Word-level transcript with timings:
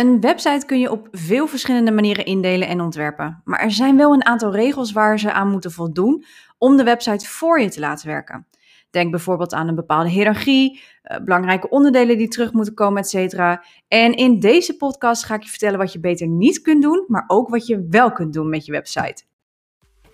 Een 0.00 0.20
website 0.20 0.66
kun 0.66 0.78
je 0.78 0.90
op 0.90 1.08
veel 1.10 1.46
verschillende 1.46 1.90
manieren 1.90 2.24
indelen 2.24 2.68
en 2.68 2.80
ontwerpen. 2.80 3.40
Maar 3.44 3.60
er 3.60 3.70
zijn 3.70 3.96
wel 3.96 4.12
een 4.12 4.24
aantal 4.24 4.52
regels 4.52 4.92
waar 4.92 5.18
ze 5.18 5.32
aan 5.32 5.50
moeten 5.50 5.72
voldoen 5.72 6.24
om 6.58 6.76
de 6.76 6.84
website 6.84 7.26
voor 7.26 7.60
je 7.60 7.68
te 7.68 7.80
laten 7.80 8.08
werken. 8.08 8.46
Denk 8.90 9.10
bijvoorbeeld 9.10 9.52
aan 9.52 9.68
een 9.68 9.74
bepaalde 9.74 10.08
hiërarchie, 10.08 10.80
eh, 11.02 11.20
belangrijke 11.20 11.68
onderdelen 11.68 12.18
die 12.18 12.28
terug 12.28 12.52
moeten 12.52 12.74
komen, 12.74 13.02
etc. 13.02 13.34
En 13.88 14.14
in 14.14 14.38
deze 14.38 14.76
podcast 14.76 15.24
ga 15.24 15.34
ik 15.34 15.42
je 15.42 15.48
vertellen 15.50 15.78
wat 15.78 15.92
je 15.92 16.00
beter 16.00 16.28
niet 16.28 16.60
kunt 16.60 16.82
doen, 16.82 17.04
maar 17.06 17.24
ook 17.26 17.48
wat 17.48 17.66
je 17.66 17.86
wel 17.90 18.12
kunt 18.12 18.32
doen 18.32 18.48
met 18.48 18.66
je 18.66 18.72
website. 18.72 19.22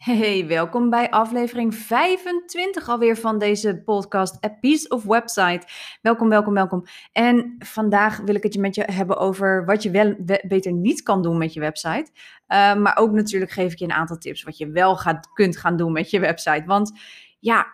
Hey, 0.00 0.46
welkom 0.46 0.90
bij 0.90 1.10
aflevering 1.10 1.74
25 1.74 2.88
alweer 2.88 3.16
van 3.16 3.38
deze 3.38 3.82
podcast 3.84 4.44
A 4.44 4.48
Piece 4.48 4.88
of 4.88 5.04
Website. 5.04 5.66
Welkom, 6.02 6.28
welkom, 6.28 6.54
welkom. 6.54 6.84
En 7.12 7.54
vandaag 7.58 8.18
wil 8.18 8.34
ik 8.34 8.42
het 8.42 8.56
met 8.56 8.74
je 8.74 8.82
hebben 8.82 9.16
over 9.16 9.64
wat 9.64 9.82
je 9.82 9.90
wel 9.90 10.16
beter 10.48 10.72
niet 10.72 11.02
kan 11.02 11.22
doen 11.22 11.38
met 11.38 11.52
je 11.52 11.60
website. 11.60 12.10
Uh, 12.12 12.74
maar 12.74 12.96
ook 12.96 13.12
natuurlijk 13.12 13.50
geef 13.50 13.72
ik 13.72 13.78
je 13.78 13.84
een 13.84 13.92
aantal 13.92 14.18
tips 14.18 14.42
wat 14.42 14.58
je 14.58 14.70
wel 14.70 14.96
gaat, 14.96 15.32
kunt 15.32 15.56
gaan 15.56 15.76
doen 15.76 15.92
met 15.92 16.10
je 16.10 16.20
website. 16.20 16.62
Want 16.66 16.92
ja, 17.38 17.66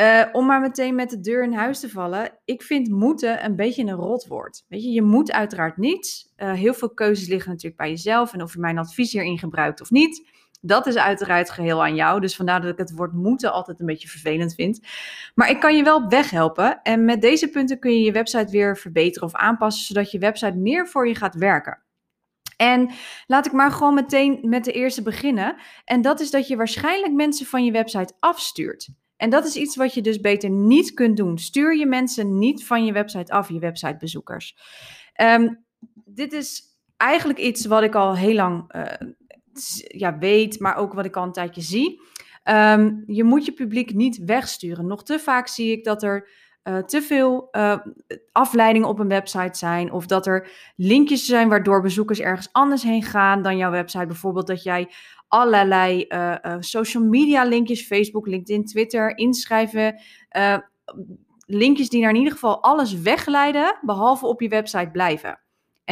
uh, 0.00 0.24
om 0.32 0.46
maar 0.46 0.60
meteen 0.60 0.94
met 0.94 1.10
de 1.10 1.20
deur 1.20 1.42
in 1.42 1.52
huis 1.52 1.80
te 1.80 1.88
vallen. 1.88 2.38
Ik 2.44 2.62
vind 2.62 2.88
moeten 2.88 3.44
een 3.44 3.56
beetje 3.56 3.82
een 3.82 3.90
rotwoord. 3.90 4.64
Weet 4.68 4.82
je, 4.82 4.90
je 4.90 5.02
moet 5.02 5.32
uiteraard 5.32 5.76
niets. 5.76 6.32
Uh, 6.36 6.52
heel 6.52 6.74
veel 6.74 6.94
keuzes 6.94 7.28
liggen 7.28 7.50
natuurlijk 7.50 7.80
bij 7.80 7.90
jezelf 7.90 8.32
en 8.32 8.42
of 8.42 8.52
je 8.52 8.60
mijn 8.60 8.78
advies 8.78 9.12
hierin 9.12 9.38
gebruikt 9.38 9.80
of 9.80 9.90
niet. 9.90 10.30
Dat 10.64 10.86
is 10.86 10.96
uiteraard 10.96 11.50
geheel 11.50 11.82
aan 11.82 11.94
jou. 11.94 12.20
Dus 12.20 12.36
vandaar 12.36 12.60
dat 12.60 12.70
ik 12.70 12.78
het 12.78 12.94
woord 12.94 13.12
moeten 13.12 13.52
altijd 13.52 13.80
een 13.80 13.86
beetje 13.86 14.08
vervelend 14.08 14.54
vind. 14.54 14.80
Maar 15.34 15.50
ik 15.50 15.60
kan 15.60 15.76
je 15.76 15.82
wel 15.82 16.08
weghelpen. 16.08 16.82
En 16.82 17.04
met 17.04 17.20
deze 17.20 17.48
punten 17.48 17.78
kun 17.78 17.92
je 17.92 18.04
je 18.04 18.12
website 18.12 18.50
weer 18.50 18.76
verbeteren 18.76 19.28
of 19.28 19.34
aanpassen, 19.34 19.84
zodat 19.84 20.10
je 20.10 20.18
website 20.18 20.56
meer 20.56 20.88
voor 20.88 21.08
je 21.08 21.14
gaat 21.14 21.34
werken. 21.34 21.82
En 22.56 22.90
laat 23.26 23.46
ik 23.46 23.52
maar 23.52 23.72
gewoon 23.72 23.94
meteen 23.94 24.38
met 24.42 24.64
de 24.64 24.72
eerste 24.72 25.02
beginnen. 25.02 25.56
En 25.84 26.02
dat 26.02 26.20
is 26.20 26.30
dat 26.30 26.48
je 26.48 26.56
waarschijnlijk 26.56 27.12
mensen 27.12 27.46
van 27.46 27.64
je 27.64 27.72
website 27.72 28.14
afstuurt. 28.20 28.88
En 29.16 29.30
dat 29.30 29.46
is 29.46 29.56
iets 29.56 29.76
wat 29.76 29.94
je 29.94 30.00
dus 30.00 30.20
beter 30.20 30.50
niet 30.50 30.94
kunt 30.94 31.16
doen. 31.16 31.38
Stuur 31.38 31.76
je 31.76 31.86
mensen 31.86 32.38
niet 32.38 32.66
van 32.66 32.84
je 32.84 32.92
website 32.92 33.32
af, 33.32 33.48
je 33.48 33.58
websitebezoekers. 33.58 34.56
Um, 35.20 35.64
dit 36.04 36.32
is 36.32 36.62
eigenlijk 36.96 37.38
iets 37.38 37.66
wat 37.66 37.82
ik 37.82 37.94
al 37.94 38.16
heel 38.16 38.34
lang 38.34 38.74
uh, 38.74 38.82
ja, 39.86 40.18
weet, 40.18 40.60
maar 40.60 40.76
ook 40.76 40.92
wat 40.92 41.04
ik 41.04 41.16
al 41.16 41.24
een 41.24 41.32
tijdje 41.32 41.60
zie. 41.60 42.00
Um, 42.44 43.02
je 43.06 43.24
moet 43.24 43.44
je 43.44 43.52
publiek 43.52 43.94
niet 43.94 44.24
wegsturen. 44.24 44.86
Nog 44.86 45.02
te 45.02 45.18
vaak 45.18 45.48
zie 45.48 45.70
ik 45.72 45.84
dat 45.84 46.02
er 46.02 46.28
uh, 46.64 46.78
te 46.78 47.02
veel 47.02 47.48
uh, 47.52 47.76
afleidingen 48.32 48.88
op 48.88 48.98
een 48.98 49.08
website 49.08 49.58
zijn. 49.58 49.92
Of 49.92 50.06
dat 50.06 50.26
er 50.26 50.50
linkjes 50.76 51.26
zijn 51.26 51.48
waardoor 51.48 51.82
bezoekers 51.82 52.20
ergens 52.20 52.48
anders 52.52 52.82
heen 52.82 53.02
gaan 53.02 53.42
dan 53.42 53.56
jouw 53.56 53.70
website. 53.70 54.06
Bijvoorbeeld 54.06 54.46
dat 54.46 54.62
jij 54.62 54.88
allerlei 55.28 56.06
uh, 56.08 56.56
social 56.58 57.04
media 57.04 57.44
linkjes, 57.44 57.86
Facebook, 57.86 58.26
LinkedIn, 58.26 58.64
Twitter, 58.64 59.16
inschrijven. 59.16 60.00
linkjes 61.46 61.88
die 61.88 62.00
naar 62.00 62.10
in 62.10 62.16
ieder 62.16 62.32
geval 62.32 62.62
alles 62.62 63.00
wegleiden, 63.00 63.78
behalve 63.80 64.26
op 64.26 64.40
je 64.40 64.48
website 64.48 64.90
blijven. 64.90 65.41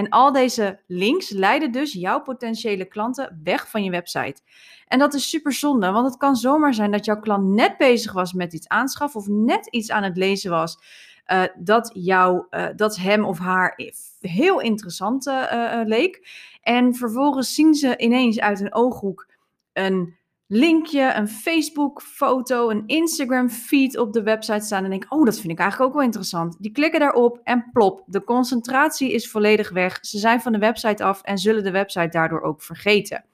En 0.00 0.09
al 0.09 0.33
deze 0.33 0.81
links 0.87 1.31
leiden 1.31 1.72
dus 1.72 1.93
jouw 1.93 2.21
potentiële 2.21 2.84
klanten 2.84 3.41
weg 3.44 3.71
van 3.71 3.84
je 3.84 3.91
website. 3.91 4.43
En 4.87 4.99
dat 4.99 5.15
is 5.15 5.28
super 5.28 5.53
zonde, 5.53 5.91
want 5.91 6.06
het 6.06 6.16
kan 6.16 6.37
zomaar 6.37 6.75
zijn 6.75 6.91
dat 6.91 7.05
jouw 7.05 7.21
klant 7.21 7.44
net 7.44 7.77
bezig 7.77 8.12
was 8.12 8.33
met 8.33 8.53
iets 8.53 8.69
aanschaffen 8.69 9.21
of 9.21 9.27
net 9.28 9.66
iets 9.66 9.91
aan 9.91 10.03
het 10.03 10.16
lezen 10.16 10.50
was. 10.50 10.78
Uh, 11.27 11.43
dat, 11.59 11.91
jou, 11.94 12.47
uh, 12.50 12.66
dat 12.77 12.97
hem 12.97 13.25
of 13.25 13.38
haar 13.38 13.81
heel 14.21 14.61
interessant 14.61 15.27
uh, 15.27 15.81
leek. 15.84 16.28
En 16.62 16.94
vervolgens 16.94 17.55
zien 17.55 17.75
ze 17.75 17.97
ineens 17.97 18.41
uit 18.41 18.61
een 18.61 18.75
ooghoek 18.75 19.27
een 19.72 20.17
linkje, 20.53 21.12
een 21.15 21.28
Facebook-foto, 21.28 22.71
een 22.71 22.83
Instagram-feed 22.87 23.99
op 23.99 24.12
de 24.12 24.22
website 24.22 24.65
staan. 24.65 24.84
En 24.84 24.91
denk, 24.91 25.06
oh, 25.09 25.25
dat 25.25 25.41
vind 25.41 25.53
ik 25.53 25.59
eigenlijk 25.59 25.91
ook 25.91 25.97
wel 25.97 26.06
interessant. 26.06 26.56
Die 26.59 26.72
klikken 26.72 27.00
daarop 27.00 27.41
en 27.44 27.69
plop, 27.72 28.03
de 28.06 28.25
concentratie 28.25 29.12
is 29.12 29.31
volledig 29.31 29.71
weg. 29.71 29.99
Ze 30.00 30.19
zijn 30.19 30.41
van 30.41 30.53
de 30.53 30.59
website 30.59 31.05
af 31.05 31.22
en 31.22 31.38
zullen 31.38 31.65
de 31.65 31.71
website 31.71 32.09
daardoor 32.09 32.41
ook 32.41 32.62
vergeten. 32.62 33.25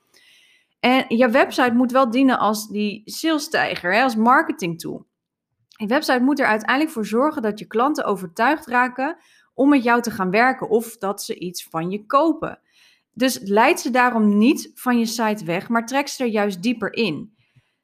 En 0.81 1.04
je 1.09 1.31
website 1.31 1.75
moet 1.75 1.93
wel 1.93 2.10
dienen 2.10 2.38
als 2.38 2.69
die 2.69 3.03
sales-tijger, 3.04 4.03
als 4.03 4.16
marketing 4.16 4.81
tool. 4.81 5.06
Je 5.69 5.87
website 5.87 6.22
moet 6.22 6.41
er 6.41 6.47
uiteindelijk 6.47 6.91
voor 6.91 7.06
zorgen 7.06 7.43
dat 7.43 7.59
je 7.59 7.66
klanten 7.66 8.04
overtuigd 8.04 8.66
raken 8.66 9.16
om 9.54 9.69
met 9.69 9.83
jou 9.83 10.03
te 10.03 10.10
gaan 10.10 10.31
werken 10.31 10.69
of 10.69 10.97
dat 10.97 11.22
ze 11.22 11.38
iets 11.38 11.65
van 11.65 11.91
je 11.91 12.06
kopen. 12.06 12.60
Dus 13.16 13.41
leid 13.43 13.81
ze 13.81 13.91
daarom 13.91 14.38
niet 14.38 14.71
van 14.75 14.99
je 14.99 15.06
site 15.06 15.44
weg, 15.44 15.69
maar 15.69 15.87
trek 15.87 16.09
ze 16.09 16.25
er 16.25 16.31
juist 16.31 16.62
dieper 16.62 16.93
in. 16.93 17.34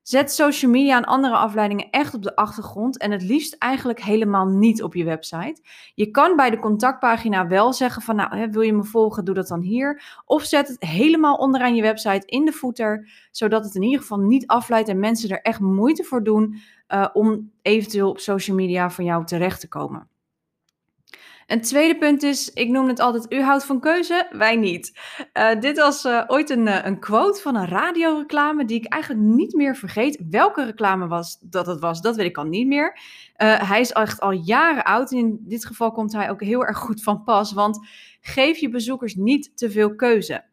Zet 0.03 0.33
social 0.33 0.71
media 0.71 0.97
en 0.97 1.05
andere 1.05 1.35
afleidingen 1.35 1.91
echt 1.91 2.15
op 2.15 2.23
de 2.23 2.37
achtergrond 2.37 2.99
en 2.99 3.11
het 3.11 3.23
liefst 3.23 3.55
eigenlijk 3.55 4.03
helemaal 4.03 4.47
niet 4.47 4.83
op 4.83 4.95
je 4.95 5.05
website. 5.05 5.61
Je 5.95 6.11
kan 6.11 6.37
bij 6.37 6.51
de 6.51 6.59
contactpagina 6.59 7.47
wel 7.47 7.73
zeggen 7.73 8.03
van 8.03 8.17
nou, 8.17 8.51
wil 8.51 8.61
je 8.61 8.73
me 8.73 8.85
volgen, 8.85 9.25
doe 9.25 9.35
dat 9.35 9.49
dan 9.49 9.61
hier. 9.61 10.03
Of 10.25 10.45
zet 10.45 10.69
het 10.69 10.83
helemaal 10.83 11.37
onderaan 11.37 11.75
je 11.75 11.83
website 11.83 12.27
in 12.27 12.45
de 12.45 12.53
footer, 12.53 13.09
zodat 13.31 13.65
het 13.65 13.75
in 13.75 13.83
ieder 13.83 14.01
geval 14.01 14.19
niet 14.19 14.47
afleidt 14.47 14.89
en 14.89 14.99
mensen 14.99 15.31
er 15.31 15.41
echt 15.41 15.61
moeite 15.61 16.05
voor 16.05 16.23
doen 16.23 16.55
uh, 16.89 17.09
om 17.13 17.53
eventueel 17.63 18.09
op 18.09 18.19
social 18.19 18.57
media 18.57 18.91
van 18.91 19.05
jou 19.05 19.25
terecht 19.25 19.61
te 19.61 19.69
komen. 19.69 20.12
Een 21.53 21.61
tweede 21.61 21.99
punt 21.99 22.23
is, 22.23 22.53
ik 22.53 22.69
noem 22.69 22.89
het 22.89 23.01
altijd, 23.01 23.33
u 23.33 23.43
houdt 23.43 23.65
van 23.65 23.81
keuze, 23.81 24.27
wij 24.31 24.57
niet. 24.57 24.99
Uh, 25.33 25.61
dit 25.61 25.79
was 25.79 26.05
uh, 26.05 26.25
ooit 26.27 26.51
een, 26.51 26.67
uh, 26.67 26.85
een 26.85 27.01
quote 27.01 27.41
van 27.41 27.57
een 27.57 27.69
radioreclame 27.69 28.65
die 28.65 28.77
ik 28.77 28.93
eigenlijk 28.93 29.25
niet 29.25 29.55
meer 29.55 29.77
vergeet. 29.77 30.23
Welke 30.31 30.65
reclame 30.65 31.07
was 31.07 31.39
dat 31.41 31.67
het 31.67 31.81
was, 31.81 32.01
dat 32.01 32.17
weet 32.17 32.27
ik 32.27 32.37
al 32.37 32.45
niet 32.45 32.67
meer. 32.67 32.99
hij 33.37 33.81
is 33.81 33.93
echt 33.93 34.21
al 34.21 34.31
jaren 34.31 34.85
oud 34.85 35.13
en 35.13 35.19
in 35.19 35.39
dit 35.41 35.67
geval 35.67 35.93
komt 35.93 36.13
hij 36.13 36.31
ook 36.31 36.43
heel 36.43 36.65
erg 36.65 36.79
goed 36.79 37.03
van 37.03 37.25
pas, 37.25 37.53
want 37.53 37.89
geef 38.21 38.59
je 38.59 38.69
bezoekers 38.69 39.15
niet 39.15 39.57
te 39.57 39.71
veel 39.71 39.95
keuze. 39.95 40.45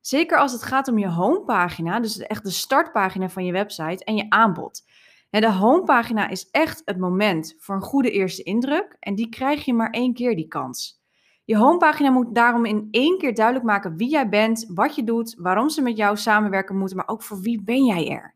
Zeker 0.00 0.38
als 0.38 0.52
het 0.52 0.62
gaat 0.62 0.88
om 0.88 0.98
je 0.98 1.08
homepagina, 1.08 2.00
dus 2.00 2.18
echt 2.18 2.44
de 2.44 2.50
startpagina 2.50 3.28
van 3.28 3.44
je 3.44 3.52
website 3.52 4.04
en 4.04 4.16
je 4.16 4.26
aanbod. 4.28 4.84
De 5.40 5.52
homepagina 5.52 6.28
is 6.28 6.48
echt 6.50 6.82
het 6.84 6.98
moment 6.98 7.56
voor 7.58 7.74
een 7.74 7.82
goede 7.82 8.10
eerste 8.10 8.42
indruk 8.42 8.96
en 9.00 9.14
die 9.14 9.28
krijg 9.28 9.64
je 9.64 9.74
maar 9.74 9.90
één 9.90 10.14
keer 10.14 10.36
die 10.36 10.48
kans. 10.48 11.04
Je 11.44 11.56
homepagina 11.56 12.10
moet 12.10 12.34
daarom 12.34 12.64
in 12.64 12.88
één 12.90 13.18
keer 13.18 13.34
duidelijk 13.34 13.66
maken 13.66 13.96
wie 13.96 14.08
jij 14.08 14.28
bent, 14.28 14.66
wat 14.74 14.94
je 14.94 15.04
doet, 15.04 15.34
waarom 15.38 15.68
ze 15.68 15.82
met 15.82 15.96
jou 15.96 16.16
samenwerken 16.16 16.76
moeten, 16.76 16.96
maar 16.96 17.08
ook 17.08 17.22
voor 17.22 17.40
wie 17.40 17.62
ben 17.62 17.84
jij 17.84 18.08
er. 18.08 18.34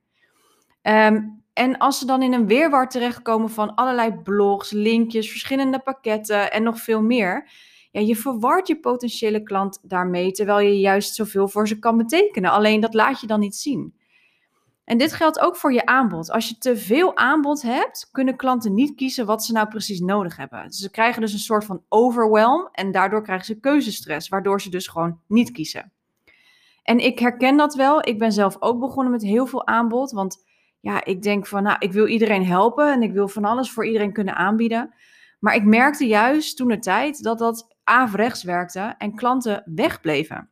Um, 1.13 1.43
en 1.53 1.79
als 1.79 1.99
ze 1.99 2.07
dan 2.07 2.23
in 2.23 2.33
een 2.33 2.47
weerwar 2.47 2.89
terechtkomen 2.89 3.51
van 3.51 3.75
allerlei 3.75 4.13
blogs, 4.13 4.71
linkjes, 4.71 5.31
verschillende 5.31 5.79
pakketten 5.79 6.53
en 6.53 6.63
nog 6.63 6.81
veel 6.81 7.03
meer, 7.03 7.51
ja, 7.91 8.01
je 8.01 8.17
verwart 8.17 8.69
je 8.69 8.81
potentiële 8.81 9.43
klant 9.43 9.79
daarmee, 9.83 10.33
terwijl 10.33 10.61
je 10.61 10.81
juist 10.81 11.15
zoveel 11.15 11.49
voor 11.49 11.69
ze 11.69 11.79
kan 11.79 11.97
betekenen. 11.97 12.51
Alleen 12.51 12.81
dat 12.81 12.95
laat 12.95 13.21
je 13.21 13.27
dan 13.27 13.41
niet 13.41 13.57
zien. 13.57 13.95
En 14.91 14.99
dit 14.99 15.13
geldt 15.13 15.41
ook 15.41 15.57
voor 15.57 15.73
je 15.73 15.87
aanbod. 15.87 16.31
Als 16.31 16.49
je 16.49 16.59
te 16.59 16.77
veel 16.77 17.17
aanbod 17.17 17.63
hebt, 17.63 18.09
kunnen 18.13 18.37
klanten 18.37 18.75
niet 18.75 18.95
kiezen 18.95 19.27
wat 19.27 19.45
ze 19.45 19.53
nou 19.53 19.69
precies 19.69 20.01
nodig 20.01 20.37
hebben. 20.37 20.73
Ze 20.73 20.91
krijgen 20.91 21.21
dus 21.21 21.33
een 21.33 21.39
soort 21.39 21.65
van 21.65 21.83
overwhelm 21.89 22.69
en 22.73 22.91
daardoor 22.91 23.23
krijgen 23.23 23.47
ze 23.47 23.61
keuzestress, 23.61 24.29
waardoor 24.29 24.61
ze 24.61 24.71
dus 24.71 24.87
gewoon 24.87 25.21
niet 25.27 25.51
kiezen. 25.51 25.93
En 26.83 26.99
ik 26.99 27.19
herken 27.19 27.57
dat 27.57 27.75
wel. 27.75 28.09
Ik 28.09 28.19
ben 28.19 28.33
zelf 28.33 28.57
ook 28.59 28.81
begonnen 28.81 29.13
met 29.13 29.23
heel 29.23 29.47
veel 29.47 29.67
aanbod, 29.67 30.11
want 30.11 30.45
ja, 30.81 31.05
ik 31.05 31.23
denk 31.23 31.47
van, 31.47 31.63
nou, 31.63 31.77
ik 31.79 31.93
wil 31.93 32.07
iedereen 32.07 32.47
helpen 32.47 32.93
en 32.93 33.03
ik 33.03 33.13
wil 33.13 33.29
van 33.29 33.45
alles 33.45 33.71
voor 33.71 33.87
iedereen 33.87 34.13
kunnen 34.13 34.37
aanbieden. 34.37 34.95
Maar 35.41 35.55
ik 35.55 35.65
merkte 35.65 36.07
juist 36.07 36.57
toen 36.57 36.69
de 36.69 36.79
tijd 36.79 37.23
dat 37.23 37.39
dat 37.39 37.77
averechts 37.85 38.43
werkte 38.43 38.95
en 38.99 39.15
klanten 39.15 39.63
wegbleven. 39.75 40.51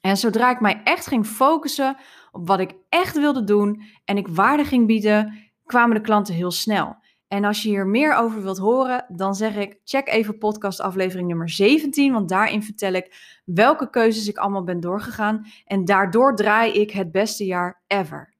En 0.00 0.16
zodra 0.16 0.50
ik 0.50 0.60
mij 0.60 0.80
echt 0.84 1.06
ging 1.06 1.26
focussen 1.26 1.96
wat 2.44 2.60
ik 2.60 2.74
echt 2.88 3.18
wilde 3.18 3.44
doen 3.44 3.82
en 4.04 4.16
ik 4.16 4.28
waarde 4.28 4.64
ging 4.64 4.86
bieden, 4.86 5.50
kwamen 5.64 5.96
de 5.96 6.02
klanten 6.02 6.34
heel 6.34 6.50
snel. 6.50 6.96
En 7.28 7.44
als 7.44 7.62
je 7.62 7.68
hier 7.68 7.86
meer 7.86 8.14
over 8.14 8.42
wilt 8.42 8.58
horen, 8.58 9.04
dan 9.08 9.34
zeg 9.34 9.56
ik 9.56 9.80
check 9.84 10.08
even 10.08 10.38
podcast 10.38 10.80
aflevering 10.80 11.28
nummer 11.28 11.48
17, 11.48 12.12
want 12.12 12.28
daarin 12.28 12.62
vertel 12.62 12.92
ik 12.92 13.40
welke 13.44 13.90
keuzes 13.90 14.28
ik 14.28 14.38
allemaal 14.38 14.64
ben 14.64 14.80
doorgegaan. 14.80 15.46
En 15.64 15.84
daardoor 15.84 16.36
draai 16.36 16.72
ik 16.72 16.90
het 16.90 17.12
beste 17.12 17.44
jaar 17.44 17.82
ever. 17.86 18.34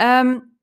Um, 0.00 0.56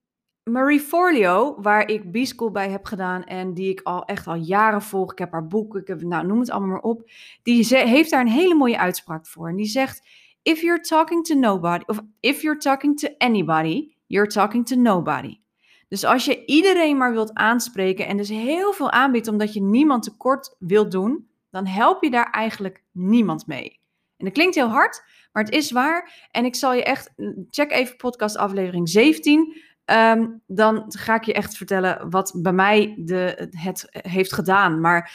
Marie 0.43 0.79
Forleo, 0.79 1.61
waar 1.61 1.89
ik 1.89 2.11
B-School 2.11 2.51
bij 2.51 2.69
heb 2.69 2.85
gedaan 2.85 3.23
en 3.23 3.53
die 3.53 3.69
ik 3.69 3.81
al 3.81 4.05
echt 4.05 4.27
al 4.27 4.35
jaren 4.35 4.81
volg, 4.81 5.11
ik 5.11 5.17
heb 5.17 5.31
haar 5.31 5.47
boek, 5.47 5.75
ik 5.75 5.87
heb, 5.87 6.01
nou, 6.01 6.25
noem 6.27 6.39
het 6.39 6.49
allemaal 6.49 6.69
maar 6.69 6.79
op, 6.79 7.09
die 7.43 7.77
heeft 7.77 8.09
daar 8.09 8.21
een 8.21 8.27
hele 8.27 8.55
mooie 8.55 8.79
uitspraak 8.79 9.27
voor. 9.27 9.49
En 9.49 9.55
die 9.55 9.65
zegt, 9.65 10.07
if 10.45 10.61
you're 10.61 10.81
talking 10.81 11.23
to 11.23 11.35
nobody, 11.35 11.83
of 11.87 12.01
if 12.19 12.41
you're 12.41 12.59
talking 12.59 12.95
to 12.97 13.07
anybody, 13.17 13.95
you're 14.07 14.27
talking 14.27 14.65
to 14.65 14.75
nobody. 14.75 15.39
Dus 15.87 16.03
als 16.03 16.25
je 16.25 16.45
iedereen 16.45 16.97
maar 16.97 17.11
wilt 17.13 17.33
aanspreken 17.33 18.07
en 18.07 18.17
dus 18.17 18.29
heel 18.29 18.73
veel 18.73 18.91
aanbiedt 18.91 19.27
omdat 19.27 19.53
je 19.53 19.61
niemand 19.61 20.03
tekort 20.03 20.55
wilt 20.59 20.91
doen, 20.91 21.27
dan 21.49 21.65
help 21.65 22.03
je 22.03 22.09
daar 22.09 22.29
eigenlijk 22.31 22.83
niemand 22.91 23.47
mee. 23.47 23.79
En 24.17 24.25
dat 24.25 24.33
klinkt 24.33 24.55
heel 24.55 24.69
hard, 24.69 25.03
maar 25.31 25.43
het 25.43 25.53
is 25.53 25.71
waar. 25.71 26.27
En 26.31 26.45
ik 26.45 26.55
zal 26.55 26.73
je 26.73 26.83
echt, 26.83 27.13
check 27.49 27.71
even 27.71 27.95
podcast 27.95 28.37
aflevering 28.37 28.89
17. 28.89 29.61
Ehm, 29.85 30.27
dan 30.47 30.85
ga 30.87 31.15
ik 31.15 31.23
je 31.23 31.33
echt 31.33 31.57
vertellen 31.57 32.09
wat 32.09 32.39
bij 32.41 32.53
mij 32.53 32.95
de, 32.97 33.49
het 33.51 33.87
heeft 33.91 34.33
gedaan. 34.33 34.81
Maar 34.81 35.11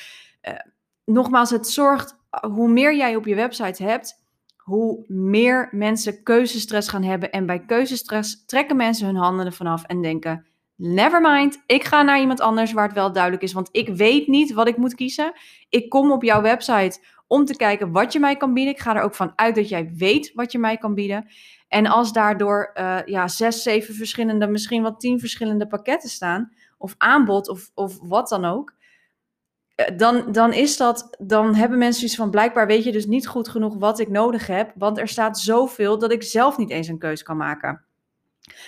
uh, 0.49 0.55
nogmaals, 1.05 1.50
het 1.50 1.69
zorgt, 1.69 2.17
hoe 2.31 2.69
meer 2.69 2.97
jij 2.97 3.17
op 3.17 3.26
je 3.26 3.35
website 3.35 3.83
hebt, 3.83 4.20
hoe 4.71 5.05
meer 5.07 5.69
mensen 5.71 6.23
keuzestress 6.23 6.89
gaan 6.89 7.03
hebben. 7.03 7.31
En 7.31 7.47
bij 7.47 7.65
keuzestress 7.65 8.45
trekken 8.47 8.77
mensen 8.77 9.07
hun 9.07 9.17
handen 9.17 9.47
ervan 9.47 9.67
af 9.67 9.85
en 9.85 10.03
denken: 10.03 10.47
never 10.77 11.21
mind, 11.21 11.63
ik 11.67 11.85
ga 11.85 12.03
naar 12.03 12.21
iemand 12.21 12.41
anders 12.41 12.73
waar 12.73 12.87
het 12.87 12.95
wel 12.95 13.13
duidelijk 13.13 13.43
is. 13.43 13.53
Want 13.53 13.69
ik 13.73 13.89
weet 13.89 14.27
niet 14.27 14.53
wat 14.53 14.69
ik 14.69 14.77
moet 14.77 14.95
kiezen. 14.95 15.33
Ik 15.69 15.89
kom 15.89 16.13
op 16.13 16.23
jouw 16.23 16.43
website 16.43 17.01
om 17.27 17.45
te 17.45 17.57
kijken 17.57 17.93
wat 17.93 18.13
je 18.13 18.21
mij 18.21 18.37
kan 18.37 18.55
bieden. 18.55 18.73
Ik 18.73 18.81
ga 18.81 18.97
er 18.97 19.03
ook 19.03 19.15
van 19.15 19.33
uit 19.37 19.55
dat 19.55 19.69
jij 19.69 19.93
weet 19.97 20.33
wat 20.35 20.53
je 20.53 20.59
mij 20.59 20.77
kan 20.77 20.95
bieden. 20.95 21.27
En 21.69 21.87
als 21.87 22.13
daardoor 22.13 22.71
uh, 22.75 22.99
ja, 23.05 23.29
zes, 23.29 23.63
zeven 23.63 23.95
verschillende, 23.95 24.47
misschien 24.47 24.83
wel 24.83 24.97
tien 24.97 25.21
verschillende 25.21 25.67
pakketten 25.67 26.09
staan, 26.09 26.53
of 26.79 26.95
aanbod, 26.99 27.49
of, 27.49 27.71
of 27.75 27.99
wat 28.03 28.29
dan 28.29 28.45
ook, 28.45 28.75
dan, 29.97 30.32
dan 30.32 30.53
is 30.53 30.77
dat, 30.77 31.17
dan 31.19 31.55
hebben 31.55 31.79
mensen 31.79 32.05
iets 32.05 32.17
van 32.17 32.31
blijkbaar 32.31 32.67
weet 32.67 32.85
je 32.85 32.93
dus 32.93 33.06
niet 33.06 33.27
goed 33.27 33.49
genoeg 33.49 33.77
wat 33.79 33.99
ik 33.99 34.09
nodig 34.09 34.47
heb, 34.47 34.73
want 34.75 34.99
er 34.99 35.09
staat 35.09 35.38
zoveel 35.38 35.99
dat 35.99 36.12
ik 36.12 36.23
zelf 36.23 36.56
niet 36.56 36.71
eens 36.71 36.88
een 36.88 36.99
keus 36.99 37.23
kan 37.23 37.37
maken. 37.37 37.85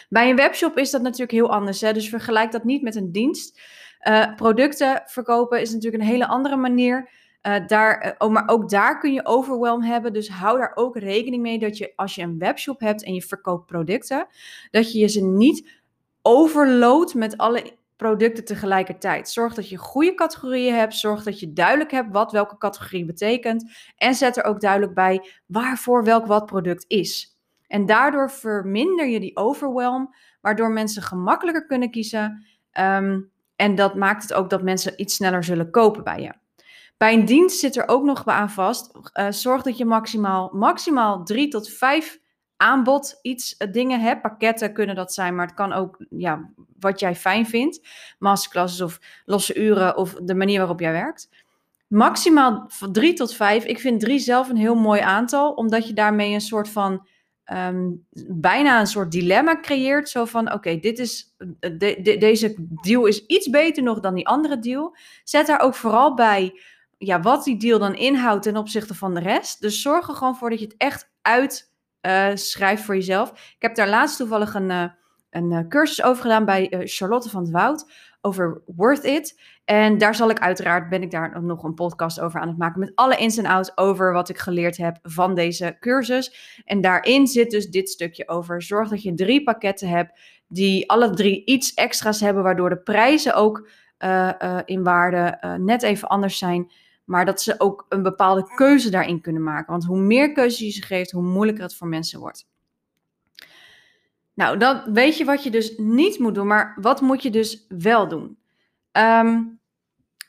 Bij 0.09 0.31
een 0.31 0.37
webshop 0.37 0.79
is 0.79 0.91
dat 0.91 1.03
natuurlijk 1.03 1.31
heel 1.31 1.53
anders, 1.53 1.81
hè? 1.81 1.93
dus 1.93 2.09
vergelijk 2.09 2.53
dat 2.53 2.65
niet 2.65 2.83
met 2.83 2.95
een 2.95 3.13
dienst. 3.13 3.61
Uh, 4.09 4.35
producten 4.35 5.03
verkopen 5.05 5.61
is 5.61 5.73
natuurlijk 5.73 6.03
een 6.03 6.09
hele 6.09 6.27
andere 6.27 6.57
manier. 6.57 7.11
Uh, 7.43 7.67
daar, 7.67 8.15
oh, 8.19 8.31
maar 8.31 8.49
ook 8.49 8.71
daar 8.71 8.99
kun 8.99 9.13
je 9.13 9.27
overwhelm 9.27 9.83
hebben. 9.83 10.13
Dus 10.13 10.29
hou 10.29 10.59
daar 10.59 10.73
ook 10.75 10.97
rekening 10.97 11.43
mee 11.43 11.59
dat 11.59 11.79
je 11.79 11.93
als 11.97 12.15
je 12.15 12.23
een 12.23 12.39
webshop 12.39 12.81
hebt 12.81 13.05
en 13.05 13.15
je 13.15 13.23
verkoopt 13.23 13.67
producten, 13.67 14.27
dat 14.71 14.93
je 14.93 15.09
ze 15.09 15.25
niet 15.25 15.81
overloadt 16.23 17.15
met 17.15 17.37
alle 17.37 17.73
producten 18.03 18.45
tegelijkertijd. 18.45 19.29
Zorg 19.29 19.55
dat 19.55 19.69
je 19.69 19.77
goede 19.77 20.15
categorieën 20.15 20.75
hebt. 20.75 20.95
Zorg 20.95 21.23
dat 21.23 21.41
je 21.41 21.53
duidelijk 21.53 21.91
hebt 21.91 22.13
wat 22.13 22.33
welke 22.33 22.59
categorie 22.59 23.05
betekent. 23.05 23.73
En 23.97 24.15
zet 24.15 24.37
er 24.37 24.45
ook 24.45 24.61
duidelijk 24.61 24.95
bij 24.95 25.31
waarvoor 25.47 26.05
welk 26.05 26.27
wat 26.27 26.47
product 26.47 26.85
is. 26.89 27.39
En 27.67 27.87
daardoor 27.87 28.31
verminder 28.31 29.07
je 29.07 29.21
die 29.21 29.37
overwhelm, 29.37 30.15
waardoor 30.41 30.71
mensen 30.71 31.03
gemakkelijker 31.03 31.67
kunnen 31.67 31.91
kiezen. 31.91 32.47
Um, 32.81 33.31
en 33.57 33.75
dat 33.75 33.95
maakt 33.95 34.23
het 34.23 34.33
ook 34.33 34.51
dat 34.51 34.63
mensen 34.63 35.01
iets 35.01 35.15
sneller 35.15 35.45
zullen 35.45 35.71
kopen 35.71 36.05
bij 36.05 36.21
je. 36.21 36.33
Bij 36.97 37.15
een 37.15 37.25
dienst 37.25 37.59
zit 37.59 37.77
er 37.77 37.89
ook 37.89 38.05
nog 38.05 38.27
aan 38.27 38.51
vast. 38.51 38.91
Uh, 39.15 39.27
zorg 39.31 39.63
dat 39.63 39.77
je 39.77 39.85
maximaal, 39.85 40.51
maximaal 40.53 41.25
drie 41.25 41.49
tot 41.49 41.69
vijf 41.69 42.21
aanbod 42.63 43.19
iets 43.23 43.55
uh, 43.59 43.73
dingen 43.73 44.01
hebt. 44.01 44.23
Pakketten 44.23 44.73
kunnen 44.73 44.95
dat 44.95 45.13
zijn, 45.13 45.35
maar 45.35 45.47
het 45.47 45.55
kan 45.55 45.73
ook 45.73 46.05
ja, 46.11 46.51
wat 46.79 47.01
jij 47.01 47.17
fijn 47.17 47.47
vindt. 47.47 47.81
Masterclasses 48.19 48.81
of 48.81 48.99
losse 49.25 49.55
uren 49.55 49.97
of 49.97 50.15
de 50.15 50.35
manier 50.35 50.59
waarop 50.59 50.81
jij 50.81 50.93
werkt. 50.93 51.29
Maximaal 51.89 52.65
van 52.69 52.93
drie 52.93 53.13
tot 53.13 53.35
vijf. 53.35 53.65
Ik 53.65 53.81
vind 53.81 54.01
drie 54.01 54.19
zelf 54.19 54.49
een 54.49 54.57
heel 54.57 54.75
mooi 54.75 55.01
aantal, 55.01 55.53
omdat 55.53 55.87
je 55.87 55.93
daarmee 55.93 56.35
een 56.35 56.41
soort 56.41 56.69
van 56.69 57.07
um, 57.53 58.07
bijna 58.27 58.81
een 58.81 58.87
soort 58.87 59.13
dilemma 59.13 59.61
creëert. 59.61 60.09
Zo 60.09 60.25
van, 60.25 60.53
oké, 60.53 60.79
dit 60.79 60.99
is 60.99 61.35
de, 61.59 62.17
deze 62.19 62.55
deal 62.83 63.07
is 63.07 63.27
iets 63.27 63.51
beter 63.51 63.83
nog 63.83 64.01
dan 64.01 64.15
die 64.15 64.27
andere 64.27 64.59
deal. 64.59 64.97
Zet 65.25 65.47
daar 65.47 65.61
ook 65.61 65.75
vooral 65.75 66.15
bij 66.15 66.61
ja, 66.99 67.21
wat 67.21 67.45
die 67.45 67.57
deal 67.57 67.79
dan 67.79 67.95
inhoudt 67.95 68.43
ten 68.43 68.57
opzichte 68.57 68.95
van 68.95 69.15
de 69.15 69.21
rest. 69.21 69.61
Dus 69.61 69.83
zorg 69.83 70.09
er 70.09 70.15
gewoon 70.15 70.37
voor 70.37 70.51
dat 70.51 70.59
je 70.59 70.65
het 70.65 70.77
echt 70.77 71.11
uitschrijft 71.23 71.72
uh, 72.03 72.77
voor 72.77 72.95
jezelf. 72.95 73.31
Ik 73.31 73.63
heb 73.63 73.75
daar 73.75 73.89
laatst 73.89 74.17
toevallig 74.17 74.55
een, 74.55 74.71
uh, 74.71 74.85
een 75.31 75.51
uh, 75.51 75.61
cursus 75.69 76.03
over 76.03 76.23
gedaan 76.23 76.45
bij 76.45 76.83
Charlotte 76.85 77.29
van 77.31 77.43
het 77.43 77.51
Woud 77.51 77.93
over 78.21 78.63
Worth 78.67 79.05
It. 79.05 79.41
En 79.65 79.99
daar 79.99 80.15
zal 80.15 80.31
ik 80.31 80.39
uiteraard, 80.39 80.89
ben 80.89 81.03
ik 81.03 81.11
daar 81.11 81.43
nog 81.43 81.63
een 81.63 81.75
podcast 81.75 82.21
over 82.21 82.41
aan 82.41 82.49
het 82.49 82.59
maken 82.59 82.81
met 82.81 82.93
alle 82.95 83.17
ins 83.17 83.37
en 83.37 83.47
outs 83.47 83.77
over 83.77 84.13
wat 84.13 84.29
ik 84.29 84.39
geleerd 84.39 84.77
heb 84.77 84.99
van 85.03 85.35
deze 85.35 85.77
cursus. 85.81 86.61
En 86.65 86.81
daarin 86.81 87.27
zit 87.27 87.51
dus 87.51 87.67
dit 87.67 87.89
stukje 87.89 88.29
over. 88.29 88.63
Zorg 88.63 88.89
dat 88.89 89.03
je 89.03 89.15
drie 89.15 89.43
pakketten 89.43 89.89
hebt 89.89 90.21
die 90.49 90.91
alle 90.91 91.11
drie 91.11 91.45
iets 91.45 91.75
extra's 91.75 92.21
hebben, 92.21 92.43
waardoor 92.43 92.69
de 92.69 92.83
prijzen 92.83 93.35
ook 93.35 93.69
in 94.65 94.83
waarde 94.83 95.39
net 95.61 95.83
even 95.83 96.09
anders 96.09 96.39
zijn. 96.39 96.73
Maar 97.05 97.25
dat 97.25 97.43
ze 97.43 97.55
ook 97.59 97.87
een 97.89 98.03
bepaalde 98.03 98.55
keuze 98.55 98.91
daarin 98.91 99.21
kunnen 99.21 99.43
maken. 99.43 99.73
Want 99.73 99.85
hoe 99.85 100.01
meer 100.01 100.33
keuze 100.33 100.65
je 100.65 100.71
ze 100.71 100.83
geeft, 100.83 101.11
hoe 101.11 101.23
moeilijker 101.23 101.63
het 101.63 101.77
voor 101.77 101.89
mensen 101.89 102.21
wordt. 102.21 102.51
Nou, 104.35 104.59
dan 104.59 104.93
weet 104.93 105.17
je 105.17 105.25
wat 105.25 105.43
je 105.43 105.51
dus 105.51 105.77
niet 105.77 106.19
moet 106.19 106.35
doen, 106.35 106.47
maar 106.47 106.79
wat 106.81 107.01
moet 107.01 107.23
je 107.23 107.31
dus 107.31 107.67
wel 107.69 108.09
doen? 108.09 108.39
Um, 108.93 109.61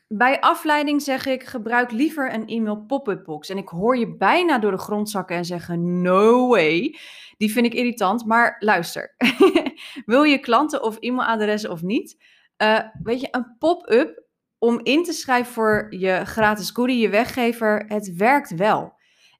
bij 0.08 0.42
afleiding 0.42 1.02
zeg 1.02 1.25
ik, 1.25 1.44
gebruik 1.44 1.92
liever 1.92 2.34
een 2.34 2.48
e-mail 2.48 2.78
pop-up 2.78 3.24
box. 3.24 3.50
En 3.50 3.58
ik 3.58 3.68
hoor 3.68 3.98
je 3.98 4.16
bijna 4.18 4.60
door 4.60 4.72
de 4.72 4.78
grond 4.78 5.10
zakken 5.10 5.36
en 5.36 5.46
zeggen, 5.46 6.02
no 6.02 6.48
way. 6.48 6.98
Die 7.38 7.52
vind 7.52 7.66
ik 7.66 7.74
irritant, 7.74 8.25
maar 8.25 8.56
luister. 8.60 9.16
Wil 10.06 10.24
je 10.24 10.40
klanten 10.40 10.84
of 10.84 10.98
e-mailadressen 11.00 11.72
of 11.72 11.81
niet? 11.81 12.24
Uh, 12.58 12.80
weet 13.04 13.22
je, 13.22 13.28
een 13.31 13.56
pop-up 13.60 14.24
om 14.63 14.80
in 14.83 15.04
te 15.04 15.13
schrijven 15.13 15.54
voor 15.54 15.88
je 15.89 16.25
gratis 16.25 16.69
goodie, 16.69 17.00
je 17.00 17.10
weggever, 17.10 17.86
het 17.88 18.15
werkt 18.15 18.56
wel. 18.56 18.94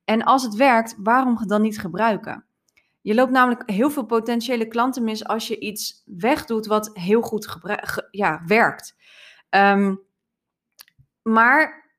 En 0.06 0.24
als 0.24 0.44
het 0.44 0.56
werkt, 0.56 0.96
waarom 0.98 1.48
dan 1.48 1.62
niet 1.62 1.80
gebruiken? 1.80 2.46
Je 3.02 3.14
loopt 3.14 3.32
namelijk 3.32 3.70
heel 3.70 3.90
veel 3.90 4.06
potentiële 4.06 4.68
klanten 4.68 5.04
mis 5.04 5.26
als 5.26 5.48
je 5.48 5.60
iets 5.60 6.04
wegdoet 6.06 6.66
wat 6.66 6.90
heel 6.94 7.22
goed 7.22 7.58
ja, 8.12 8.42
werkt. 8.46 8.96
Um, 9.50 10.02
maar 11.22 11.92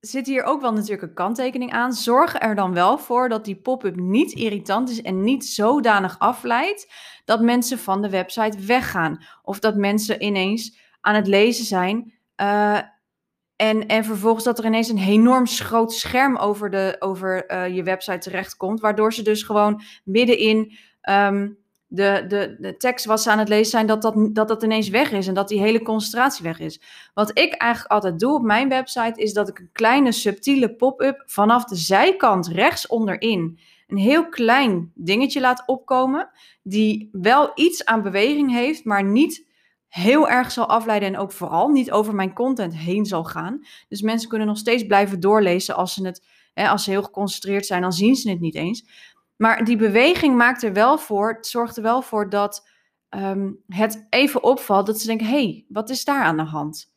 zit 0.00 0.26
hier 0.26 0.44
ook 0.44 0.60
wel 0.60 0.72
natuurlijk 0.72 1.02
een 1.02 1.14
kanttekening 1.14 1.72
aan. 1.72 1.92
Zorg 1.92 2.40
er 2.40 2.54
dan 2.54 2.74
wel 2.74 2.98
voor 2.98 3.28
dat 3.28 3.44
die 3.44 3.60
pop-up 3.60 3.96
niet 3.96 4.32
irritant 4.32 4.90
is 4.90 5.02
en 5.02 5.22
niet 5.22 5.46
zodanig 5.46 6.18
afleidt 6.18 6.92
dat 7.24 7.40
mensen 7.40 7.78
van 7.78 8.02
de 8.02 8.10
website 8.10 8.58
weggaan. 8.66 9.24
Of 9.42 9.58
dat 9.58 9.76
mensen 9.76 10.24
ineens 10.24 10.78
aan 11.00 11.14
het 11.14 11.26
lezen 11.26 11.64
zijn 11.64 12.20
uh, 12.36 12.80
en, 13.56 13.86
en 13.86 14.04
vervolgens 14.04 14.44
dat 14.44 14.58
er 14.58 14.64
ineens 14.64 14.88
een 14.88 14.98
enorm 14.98 15.46
groot 15.46 15.92
scherm 15.92 16.36
over, 16.36 16.70
de, 16.70 16.96
over 16.98 17.52
uh, 17.52 17.76
je 17.76 17.82
website 17.82 18.18
terechtkomt. 18.18 18.80
Waardoor 18.80 19.12
ze 19.12 19.22
dus 19.22 19.42
gewoon 19.42 19.82
middenin 20.04 20.76
um, 21.10 21.58
de, 21.86 22.24
de, 22.28 22.56
de 22.58 22.76
tekst 22.76 23.04
wat 23.04 23.22
ze 23.22 23.30
aan 23.30 23.38
het 23.38 23.48
lezen 23.48 23.70
zijn, 23.70 23.86
dat 23.86 24.02
dat, 24.02 24.28
dat 24.32 24.48
dat 24.48 24.62
ineens 24.62 24.88
weg 24.88 25.12
is. 25.12 25.26
En 25.26 25.34
dat 25.34 25.48
die 25.48 25.60
hele 25.60 25.82
concentratie 25.82 26.44
weg 26.44 26.58
is. 26.58 26.82
Wat 27.14 27.38
ik 27.38 27.52
eigenlijk 27.52 27.92
altijd 27.92 28.18
doe 28.18 28.34
op 28.34 28.42
mijn 28.42 28.68
website, 28.68 29.22
is 29.22 29.32
dat 29.32 29.48
ik 29.48 29.58
een 29.58 29.70
kleine 29.72 30.12
subtiele 30.12 30.74
pop-up 30.74 31.22
vanaf 31.26 31.64
de 31.64 31.76
zijkant 31.76 32.46
rechts 32.46 32.86
onderin 32.86 33.58
een 33.86 33.98
heel 33.98 34.28
klein 34.28 34.92
dingetje 34.94 35.40
laat 35.40 35.62
opkomen. 35.66 36.30
Die 36.62 37.08
wel 37.12 37.50
iets 37.54 37.84
aan 37.84 38.02
beweging 38.02 38.52
heeft, 38.52 38.84
maar 38.84 39.04
niet 39.04 39.46
heel 39.92 40.28
erg 40.28 40.50
zal 40.50 40.68
afleiden 40.68 41.08
en 41.08 41.18
ook 41.18 41.32
vooral 41.32 41.68
niet 41.68 41.90
over 41.90 42.14
mijn 42.14 42.32
content 42.32 42.76
heen 42.76 43.04
zal 43.04 43.24
gaan. 43.24 43.66
Dus 43.88 44.02
mensen 44.02 44.28
kunnen 44.28 44.46
nog 44.46 44.58
steeds 44.58 44.86
blijven 44.86 45.20
doorlezen 45.20 45.76
als 45.76 45.94
ze 45.94 46.06
het, 46.06 46.26
hè, 46.54 46.68
als 46.68 46.84
ze 46.84 46.90
heel 46.90 47.02
geconcentreerd 47.02 47.66
zijn, 47.66 47.82
dan 47.82 47.92
zien 47.92 48.14
ze 48.14 48.30
het 48.30 48.40
niet 48.40 48.54
eens. 48.54 48.86
Maar 49.36 49.64
die 49.64 49.76
beweging 49.76 50.36
maakt 50.36 50.62
er 50.62 50.72
wel 50.72 50.98
voor, 50.98 51.32
het 51.32 51.46
zorgt 51.46 51.76
er 51.76 51.82
wel 51.82 52.02
voor 52.02 52.30
dat 52.30 52.68
um, 53.10 53.62
het 53.66 54.06
even 54.10 54.42
opvalt 54.42 54.86
dat 54.86 55.00
ze 55.00 55.06
denken, 55.06 55.26
hé, 55.26 55.32
hey, 55.32 55.64
wat 55.68 55.90
is 55.90 56.04
daar 56.04 56.22
aan 56.22 56.36
de 56.36 56.42
hand? 56.42 56.91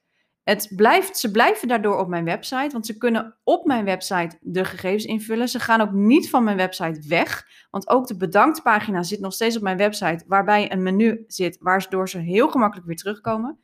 Het 0.46 0.72
blijft, 0.75 1.18
ze 1.18 1.32
blijven 1.32 1.68
daardoor 1.68 1.98
op 1.98 2.08
mijn 2.08 2.25
website, 2.25 2.70
want 2.72 2.86
ze 2.86 2.98
kunnen 2.98 3.38
op 3.44 3.66
mijn 3.66 3.86
website 3.86 4.38
de 4.42 4.66
gegevens 4.66 5.06
invullen. 5.06 5.50
Ze 5.50 5.60
gaan 5.60 5.82
ook 5.82 5.92
niet 5.92 6.30
van 6.30 6.44
mijn 6.44 6.58
website 6.58 7.08
weg, 7.08 7.48
want 7.72 7.90
ook 7.90 8.08
de 8.08 8.18
bedanktpagina 8.18 9.04
zit 9.04 9.20
nog 9.20 9.34
steeds 9.34 9.56
op 9.56 9.62
mijn 9.62 9.78
website, 9.78 10.24
waarbij 10.28 10.72
een 10.72 10.84
menu 10.84 11.24
zit, 11.28 11.58
waardoor 11.60 12.10
ze 12.10 12.18
heel 12.18 12.50
gemakkelijk 12.50 12.88
weer 12.88 12.96
terugkomen. 12.96 13.60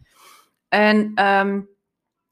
En 0.67 1.11
ehm, 1.15 1.61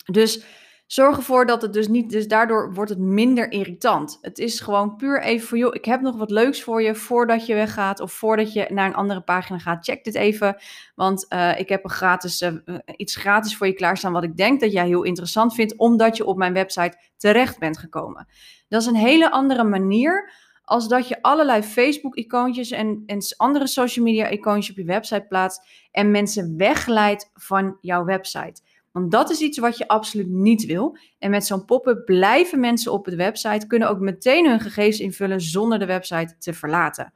dus 0.06 0.46
zorg 0.92 1.18
ervoor 1.18 1.46
dat 1.46 1.62
het 1.62 1.74
dus 1.74 1.88
niet, 1.88 2.10
dus 2.10 2.28
daardoor 2.28 2.74
wordt 2.74 2.90
het 2.90 3.00
minder 3.00 3.52
irritant. 3.52 4.18
Het 4.22 4.40
is 4.40 4.60
gewoon 4.60 4.96
puur 4.96 5.22
even 5.22 5.48
voor, 5.48 5.58
joh, 5.58 5.76
ik 5.76 5.86
heb 5.86 6.02
nog 6.02 6.18
wat 6.18 6.32
leuks 6.32 6.64
voor 6.64 6.82
je 6.82 6.96
voordat 6.96 7.46
je 7.46 7.54
weggaat 7.54 8.00
of 8.00 8.12
voordat 8.12 8.54
je 8.54 8.68
naar 8.70 8.88
een 8.88 8.96
andere 8.96 9.22
pagina 9.22 9.60
gaat. 9.60 9.86
Check 9.86 10.04
dit 10.04 10.16
even, 10.16 10.56
want 10.96 11.26
uh, 11.30 11.60
ik 11.60 11.70
heb 11.70 11.84
een 11.84 11.90
gratis, 11.90 12.42
uh, 12.42 12.54
iets 12.96 13.16
gratis 13.16 13.58
voor 13.58 13.68
je 13.68 13.74
klaarstaan 13.74 14.12
wat 14.12 14.24
ik 14.24 14.38
denk 14.38 14.60
dat 14.60 14.72
jij 14.72 14.86
heel 14.88 15.04
interessant 15.04 15.54
vindt, 15.54 15.78
omdat 15.78 16.18
je 16.18 16.26
op 16.26 16.38
mijn 16.38 16.54
website 16.54 16.98
terecht 17.18 17.60
bent 17.60 17.78
gekomen. 17.78 18.28
Dat 18.68 18.82
is 18.82 18.88
een 18.88 18.96
hele 18.96 19.32
andere 19.32 19.64
manier 19.64 20.32
als 20.64 20.88
dat 20.88 21.08
je 21.08 21.22
allerlei 21.22 21.64
Facebook-icoontjes 21.64 22.72
en, 22.72 23.04
en 23.06 23.20
andere 23.38 23.68
social 23.68 24.06
media-icoontjes 24.06 24.70
op 24.70 24.78
je 24.78 24.92
website 24.92 25.26
plaatst 25.28 25.62
en 25.92 26.12
mensen 26.12 26.58
wegleidt 26.58 27.32
van 27.34 27.78
jouw 27.82 28.06
website. 28.06 28.62
Want 28.92 29.12
dat 29.12 29.30
is 29.30 29.40
iets 29.40 29.58
wat 29.58 29.78
je 29.78 29.88
absoluut 29.88 30.30
niet 30.30 30.66
wil. 30.66 30.98
En 31.20 31.30
met 31.30 31.46
zo'n 31.46 31.66
pop-up 31.66 32.06
blijven 32.06 32.60
mensen 32.60 32.92
op 32.92 33.06
de 33.06 33.16
website, 33.16 33.68
kunnen 33.68 33.90
ook 33.90 34.00
meteen 34.00 34.48
hun 34.48 34.60
gegevens 34.60 35.00
invullen 35.00 35.42
zonder 35.42 35.80
de 35.80 35.86
website 35.86 36.38
te 36.38 36.54
verlaten. 36.54 37.14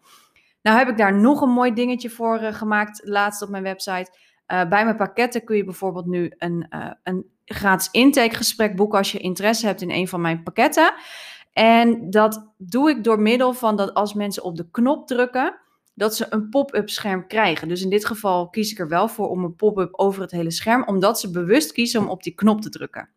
Nou 0.62 0.77
heb 0.77 0.88
ik 0.88 0.98
daar 0.98 1.20
nog 1.20 1.42
een 1.42 1.50
mooi 1.50 1.74
dingetje 1.74 2.10
voor 2.10 2.42
uh, 2.42 2.53
gemaakt, 2.53 3.01
laatst 3.03 3.42
op 3.42 3.50
mijn 3.50 3.63
website. 3.63 4.12
Uh, 4.48 4.68
bij 4.70 4.84
mijn 4.84 4.96
pakketten 4.96 5.44
kun 5.44 5.56
je 5.58 5.63
bijvoorbeeld 5.63 6.06
nu 6.06 6.32
een, 6.38 6.68
uh, 6.70 6.92
een 7.03 7.25
gratis 7.46 7.89
intakegesprek 7.92 8.75
boeken 8.75 8.98
als 8.98 9.12
je 9.12 9.20
interesse 9.20 9.65
hebt 9.65 9.82
in 9.82 9.92
een 9.92 10.08
van 10.08 10.22
mijn 10.22 10.44
pakketten. 10.44 10.94
En 11.53 12.10
dat 12.10 12.53
doe 12.58 12.89
ik 12.89 13.03
door 13.03 13.20
middel 13.20 13.53
van 13.53 13.75
dat 13.75 13.94
als 13.94 14.13
mensen 14.13 14.44
op 14.44 14.56
de 14.56 14.70
knop 14.72 15.08
drukken, 15.08 15.60
dat 15.93 16.15
ze 16.15 16.25
een 16.29 16.50
pop-up 16.50 16.89
scherm 16.89 17.27
krijgen. 17.27 17.67
Dus 17.67 17.81
in 17.81 17.89
dit 17.89 18.05
geval 18.05 18.50
kies 18.50 18.71
ik 18.71 18.79
er 18.79 18.88
wel 18.88 19.07
voor 19.07 19.29
om 19.29 19.43
een 19.43 19.55
pop-up 19.55 19.93
over 19.93 20.21
het 20.21 20.31
hele 20.31 20.51
scherm, 20.51 20.83
omdat 20.83 21.19
ze 21.19 21.31
bewust 21.31 21.71
kiezen 21.71 22.01
om 22.01 22.09
op 22.09 22.23
die 22.23 22.35
knop 22.35 22.62
te 22.62 22.69
drukken. 22.69 23.09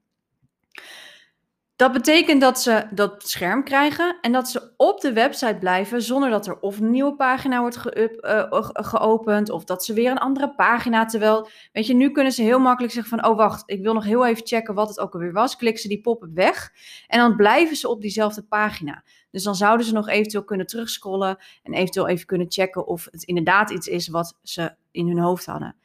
Dat 1.77 1.93
betekent 1.93 2.41
dat 2.41 2.61
ze 2.61 2.87
dat 2.91 3.29
scherm 3.29 3.65
krijgen 3.65 4.19
en 4.21 4.33
dat 4.33 4.49
ze 4.49 4.73
op 4.77 5.01
de 5.01 5.13
website 5.13 5.57
blijven 5.61 6.03
zonder 6.03 6.31
dat 6.31 6.47
er 6.47 6.61
of 6.61 6.79
een 6.79 6.91
nieuwe 6.91 7.15
pagina 7.15 7.61
wordt 7.61 7.77
ge 7.77 8.19
uh, 8.21 8.69
geopend 8.73 9.51
of 9.51 9.65
dat 9.65 9.85
ze 9.85 9.93
weer 9.93 10.11
een 10.11 10.19
andere 10.19 10.55
pagina. 10.55 11.05
Terwijl, 11.05 11.49
weet 11.73 11.87
je, 11.87 11.95
nu 11.95 12.11
kunnen 12.11 12.33
ze 12.33 12.43
heel 12.43 12.59
makkelijk 12.59 12.93
zeggen 12.93 13.19
van, 13.19 13.31
oh 13.31 13.37
wacht, 13.37 13.63
ik 13.67 13.83
wil 13.83 13.95
nog 13.95 14.05
heel 14.05 14.27
even 14.27 14.47
checken 14.47 14.75
wat 14.75 14.89
het 14.89 15.01
ook 15.01 15.15
alweer 15.15 15.33
was. 15.33 15.57
Klikken 15.57 15.83
ze 15.83 15.89
die 15.89 16.01
pop-up 16.01 16.35
weg 16.35 16.73
en 17.07 17.19
dan 17.19 17.37
blijven 17.37 17.77
ze 17.77 17.89
op 17.89 18.01
diezelfde 18.01 18.43
pagina. 18.43 19.03
Dus 19.37 19.45
dan 19.45 19.55
zouden 19.55 19.87
ze 19.87 19.93
nog 19.93 20.09
eventueel 20.09 20.45
kunnen 20.45 20.67
terugscrollen 20.67 21.39
en 21.63 21.73
eventueel 21.73 22.09
even 22.09 22.27
kunnen 22.27 22.47
checken 22.49 22.87
of 22.87 23.09
het 23.11 23.23
inderdaad 23.23 23.71
iets 23.71 23.87
is 23.87 24.09
wat 24.09 24.39
ze 24.43 24.75
in 24.91 25.07
hun 25.07 25.19
hoofd 25.19 25.47
hadden. 25.47 25.77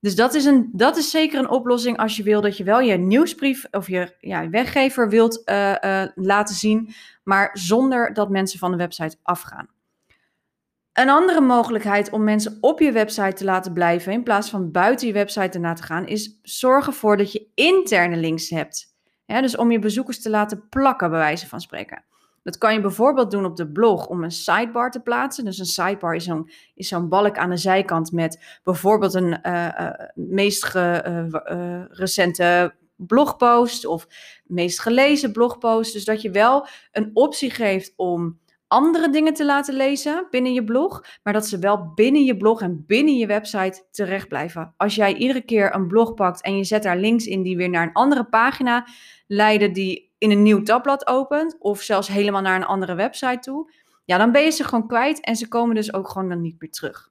Dus 0.00 0.14
dat 0.14 0.34
is, 0.34 0.44
een, 0.44 0.70
dat 0.72 0.96
is 0.96 1.10
zeker 1.10 1.38
een 1.38 1.48
oplossing 1.48 1.96
als 1.96 2.16
je 2.16 2.22
wil 2.22 2.40
dat 2.40 2.56
je 2.56 2.64
wel 2.64 2.80
je 2.80 2.96
nieuwsbrief 2.96 3.66
of 3.70 3.88
je 3.88 4.14
ja, 4.20 4.48
weggever 4.48 5.08
wilt 5.08 5.42
uh, 5.44 5.74
uh, 5.84 6.02
laten 6.14 6.54
zien, 6.54 6.94
maar 7.24 7.50
zonder 7.52 8.14
dat 8.14 8.30
mensen 8.30 8.58
van 8.58 8.70
de 8.70 8.76
website 8.76 9.16
afgaan. 9.22 9.68
Een 10.92 11.10
andere 11.10 11.40
mogelijkheid 11.40 12.10
om 12.10 12.24
mensen 12.24 12.58
op 12.60 12.80
je 12.80 12.92
website 12.92 13.32
te 13.32 13.44
laten 13.44 13.72
blijven 13.72 14.12
in 14.12 14.22
plaats 14.22 14.50
van 14.50 14.70
buiten 14.70 15.06
je 15.06 15.12
website 15.12 15.54
erna 15.54 15.72
te 15.72 15.82
gaan, 15.82 16.06
is 16.06 16.38
zorg 16.42 16.86
ervoor 16.86 17.16
dat 17.16 17.32
je 17.32 17.46
interne 17.54 18.16
links 18.16 18.50
hebt. 18.50 18.94
Dus 19.26 19.56
om 19.56 19.70
je 19.70 19.78
bezoekers 19.78 20.22
te 20.22 20.30
laten 20.30 20.68
plakken, 20.68 21.10
bij 21.10 21.18
wijze 21.18 21.48
van 21.48 21.60
spreken. 21.60 22.05
Dat 22.46 22.58
kan 22.58 22.74
je 22.74 22.80
bijvoorbeeld 22.80 23.30
doen 23.30 23.44
op 23.44 23.56
de 23.56 23.68
blog 23.68 24.06
om 24.06 24.24
een 24.24 24.30
sidebar 24.30 24.90
te 24.90 25.00
plaatsen. 25.00 25.44
Dus 25.44 25.58
een 25.58 25.64
sidebar 25.64 26.14
is 26.14 26.24
zo'n, 26.24 26.50
is 26.74 26.94
balk 27.08 27.38
aan 27.38 27.50
de 27.50 27.56
zijkant 27.56 28.12
met 28.12 28.60
bijvoorbeeld 28.64 29.14
een 29.14 29.38
uh, 29.42 29.90
meest 30.14 30.64
ge, 30.64 31.02
uh, 31.50 31.82
recente 31.88 32.74
blogpost 32.96 33.86
of 33.86 34.06
meest 34.44 34.80
gelezen 34.80 35.32
blogpost. 35.32 35.92
Dus 35.92 36.04
dat 36.04 36.22
je 36.22 36.30
wel 36.30 36.66
een 36.92 37.10
optie 37.12 37.50
geeft 37.50 37.92
om 37.96 38.38
andere 38.68 39.10
dingen 39.10 39.34
te 39.34 39.44
laten 39.44 39.74
lezen 39.74 40.26
binnen 40.30 40.52
je 40.52 40.64
blog, 40.64 41.04
maar 41.22 41.32
dat 41.32 41.46
ze 41.46 41.58
wel 41.58 41.92
binnen 41.94 42.24
je 42.24 42.36
blog 42.36 42.60
en 42.60 42.84
binnen 42.86 43.16
je 43.16 43.26
website 43.26 43.84
terecht 43.90 44.28
blijven. 44.28 44.74
Als 44.76 44.94
jij 44.94 45.14
iedere 45.14 45.42
keer 45.42 45.74
een 45.74 45.86
blog 45.86 46.14
pakt 46.14 46.42
en 46.42 46.56
je 46.56 46.64
zet 46.64 46.82
daar 46.82 46.98
links 46.98 47.26
in 47.26 47.42
die 47.42 47.56
weer 47.56 47.70
naar 47.70 47.86
een 47.86 47.92
andere 47.92 48.24
pagina 48.24 48.86
leiden 49.26 49.72
die 49.72 50.05
in 50.18 50.30
een 50.30 50.42
nieuw 50.42 50.62
tabblad 50.62 51.06
opent, 51.06 51.56
of 51.58 51.80
zelfs 51.80 52.08
helemaal 52.08 52.42
naar 52.42 52.56
een 52.56 52.66
andere 52.66 52.94
website 52.94 53.38
toe, 53.38 53.72
ja, 54.04 54.18
dan 54.18 54.32
ben 54.32 54.42
je 54.42 54.50
ze 54.50 54.64
gewoon 54.64 54.86
kwijt 54.86 55.20
en 55.20 55.36
ze 55.36 55.48
komen 55.48 55.74
dus 55.74 55.92
ook 55.92 56.08
gewoon 56.08 56.28
dan 56.28 56.40
niet 56.40 56.60
meer 56.60 56.70
terug. 56.70 57.10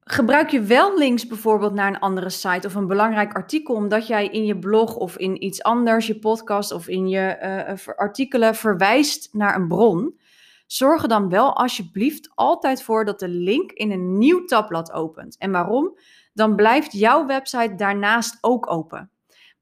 Gebruik 0.00 0.50
je 0.50 0.60
wel 0.60 0.98
links 0.98 1.26
bijvoorbeeld 1.26 1.74
naar 1.74 1.88
een 1.88 1.98
andere 1.98 2.30
site 2.30 2.66
of 2.66 2.74
een 2.74 2.86
belangrijk 2.86 3.34
artikel, 3.34 3.74
omdat 3.74 4.06
jij 4.06 4.28
in 4.28 4.44
je 4.44 4.58
blog 4.58 4.96
of 4.96 5.16
in 5.16 5.44
iets 5.44 5.62
anders, 5.62 6.06
je 6.06 6.18
podcast 6.18 6.72
of 6.72 6.88
in 6.88 7.08
je 7.08 7.38
uh, 7.68 7.94
artikelen 7.96 8.54
verwijst 8.54 9.28
naar 9.32 9.54
een 9.54 9.68
bron? 9.68 10.20
Zorg 10.66 11.02
er 11.02 11.08
dan 11.08 11.28
wel 11.28 11.56
alsjeblieft 11.56 12.30
altijd 12.34 12.82
voor 12.82 13.04
dat 13.04 13.18
de 13.18 13.28
link 13.28 13.72
in 13.72 13.90
een 13.90 14.18
nieuw 14.18 14.44
tabblad 14.44 14.92
opent. 14.92 15.38
En 15.38 15.50
waarom? 15.50 15.98
Dan 16.32 16.56
blijft 16.56 16.92
jouw 16.92 17.26
website 17.26 17.74
daarnaast 17.74 18.38
ook 18.40 18.70
open. 18.70 19.10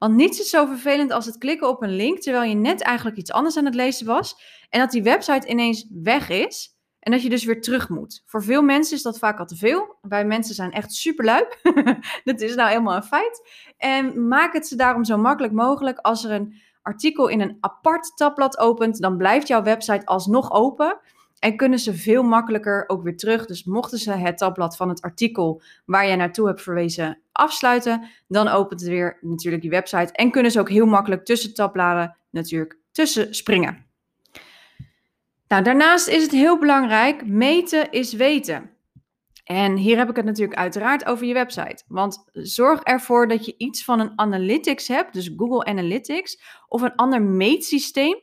Want 0.03 0.15
niets 0.15 0.39
is 0.39 0.49
zo 0.49 0.65
vervelend 0.65 1.11
als 1.11 1.25
het 1.25 1.37
klikken 1.37 1.69
op 1.69 1.83
een 1.83 1.95
link 1.95 2.19
terwijl 2.19 2.49
je 2.49 2.55
net 2.55 2.81
eigenlijk 2.81 3.17
iets 3.17 3.31
anders 3.31 3.57
aan 3.57 3.65
het 3.65 3.75
lezen 3.75 4.05
was. 4.05 4.41
En 4.69 4.79
dat 4.79 4.91
die 4.91 5.03
website 5.03 5.47
ineens 5.47 5.87
weg 5.89 6.29
is. 6.29 6.77
En 6.99 7.11
dat 7.11 7.21
je 7.21 7.29
dus 7.29 7.43
weer 7.43 7.61
terug 7.61 7.89
moet. 7.89 8.23
Voor 8.25 8.43
veel 8.43 8.61
mensen 8.61 8.95
is 8.95 9.01
dat 9.01 9.17
vaak 9.17 9.39
al 9.39 9.45
te 9.45 9.55
veel. 9.55 9.97
Wij 10.01 10.25
mensen 10.25 10.55
zijn 10.55 10.71
echt 10.71 10.93
super 10.93 11.25
lui. 11.25 11.45
dat 12.23 12.41
is 12.41 12.55
nou 12.55 12.69
helemaal 12.69 12.95
een 12.95 13.03
feit. 13.03 13.49
En 13.77 14.27
maak 14.27 14.53
het 14.53 14.67
ze 14.67 14.75
daarom 14.75 15.03
zo 15.03 15.17
makkelijk 15.17 15.53
mogelijk. 15.53 15.97
Als 15.97 16.23
er 16.23 16.31
een 16.31 16.61
artikel 16.81 17.27
in 17.27 17.41
een 17.41 17.57
apart 17.59 18.11
tabblad 18.15 18.57
opent, 18.57 19.01
dan 19.01 19.17
blijft 19.17 19.47
jouw 19.47 19.63
website 19.63 20.05
alsnog 20.05 20.51
open. 20.51 20.99
En 21.39 21.57
kunnen 21.57 21.79
ze 21.79 21.93
veel 21.93 22.23
makkelijker 22.23 22.83
ook 22.87 23.03
weer 23.03 23.17
terug. 23.17 23.45
Dus 23.45 23.63
mochten 23.63 23.97
ze 23.97 24.11
het 24.11 24.37
tabblad 24.37 24.75
van 24.75 24.89
het 24.89 25.01
artikel 25.01 25.61
waar 25.85 26.05
jij 26.05 26.15
naartoe 26.15 26.47
hebt 26.47 26.61
verwezen 26.61 27.22
afsluiten, 27.33 28.09
dan 28.27 28.47
opent 28.47 28.79
het 28.79 28.89
weer 28.89 29.17
natuurlijk 29.21 29.63
je 29.63 29.69
website. 29.69 30.13
En 30.13 30.31
kunnen 30.31 30.51
ze 30.51 30.59
ook 30.59 30.69
heel 30.69 30.85
makkelijk 30.85 31.25
tussen 31.25 31.53
tabbladen 31.53 32.17
natuurlijk 32.29 32.79
tussen 32.91 33.35
springen. 33.35 33.85
Nou, 35.47 35.63
daarnaast 35.63 36.07
is 36.07 36.21
het 36.21 36.31
heel 36.31 36.59
belangrijk, 36.59 37.27
meten 37.27 37.91
is 37.91 38.13
weten. 38.13 38.71
En 39.43 39.75
hier 39.75 39.97
heb 39.97 40.09
ik 40.09 40.15
het 40.15 40.25
natuurlijk 40.25 40.59
uiteraard 40.59 41.05
over 41.05 41.25
je 41.25 41.33
website. 41.33 41.83
Want 41.87 42.23
zorg 42.31 42.81
ervoor 42.81 43.27
dat 43.27 43.45
je 43.45 43.57
iets 43.57 43.83
van 43.83 43.99
een 43.99 44.11
analytics 44.15 44.87
hebt, 44.87 45.13
dus 45.13 45.31
Google 45.35 45.65
Analytics, 45.65 46.41
of 46.67 46.81
een 46.81 46.95
ander 46.95 47.21
meetsysteem 47.21 48.21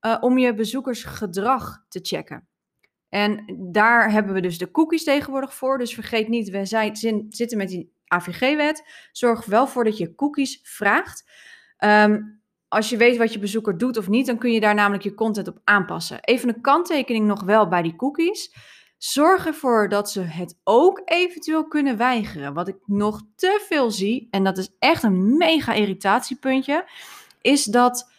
uh, 0.00 0.16
om 0.20 0.38
je 0.38 0.54
bezoekersgedrag 0.54 1.84
te 1.88 1.98
checken. 2.02 2.48
En 3.08 3.58
daar 3.72 4.10
hebben 4.10 4.34
we 4.34 4.40
dus 4.40 4.58
de 4.58 4.70
cookies 4.70 5.04
tegenwoordig 5.04 5.54
voor. 5.54 5.78
Dus 5.78 5.94
vergeet 5.94 6.28
niet, 6.28 6.50
we 6.50 6.66
zitten 7.28 7.58
met 7.58 7.68
die 7.68 7.92
AVG-wet. 8.08 8.84
Zorg 9.12 9.44
wel 9.44 9.66
voor 9.66 9.84
dat 9.84 9.98
je 9.98 10.14
cookies 10.14 10.60
vraagt. 10.62 11.30
Um, 11.84 12.40
als 12.68 12.88
je 12.88 12.96
weet 12.96 13.16
wat 13.16 13.32
je 13.32 13.38
bezoeker 13.38 13.78
doet 13.78 13.96
of 13.96 14.08
niet, 14.08 14.26
dan 14.26 14.38
kun 14.38 14.52
je 14.52 14.60
daar 14.60 14.74
namelijk 14.74 15.02
je 15.02 15.14
content 15.14 15.48
op 15.48 15.60
aanpassen. 15.64 16.18
Even 16.20 16.48
een 16.48 16.60
kanttekening 16.60 17.26
nog 17.26 17.42
wel 17.42 17.68
bij 17.68 17.82
die 17.82 17.96
cookies. 17.96 18.54
Zorg 18.98 19.46
ervoor 19.46 19.88
dat 19.88 20.10
ze 20.10 20.20
het 20.20 20.58
ook 20.64 21.02
eventueel 21.04 21.68
kunnen 21.68 21.96
weigeren. 21.96 22.54
Wat 22.54 22.68
ik 22.68 22.76
nog 22.86 23.22
te 23.36 23.64
veel 23.68 23.90
zie, 23.90 24.28
en 24.30 24.44
dat 24.44 24.58
is 24.58 24.68
echt 24.78 25.02
een 25.02 25.36
mega 25.36 25.72
irritatiepuntje, 25.72 26.88
is 27.40 27.64
dat, 27.64 28.10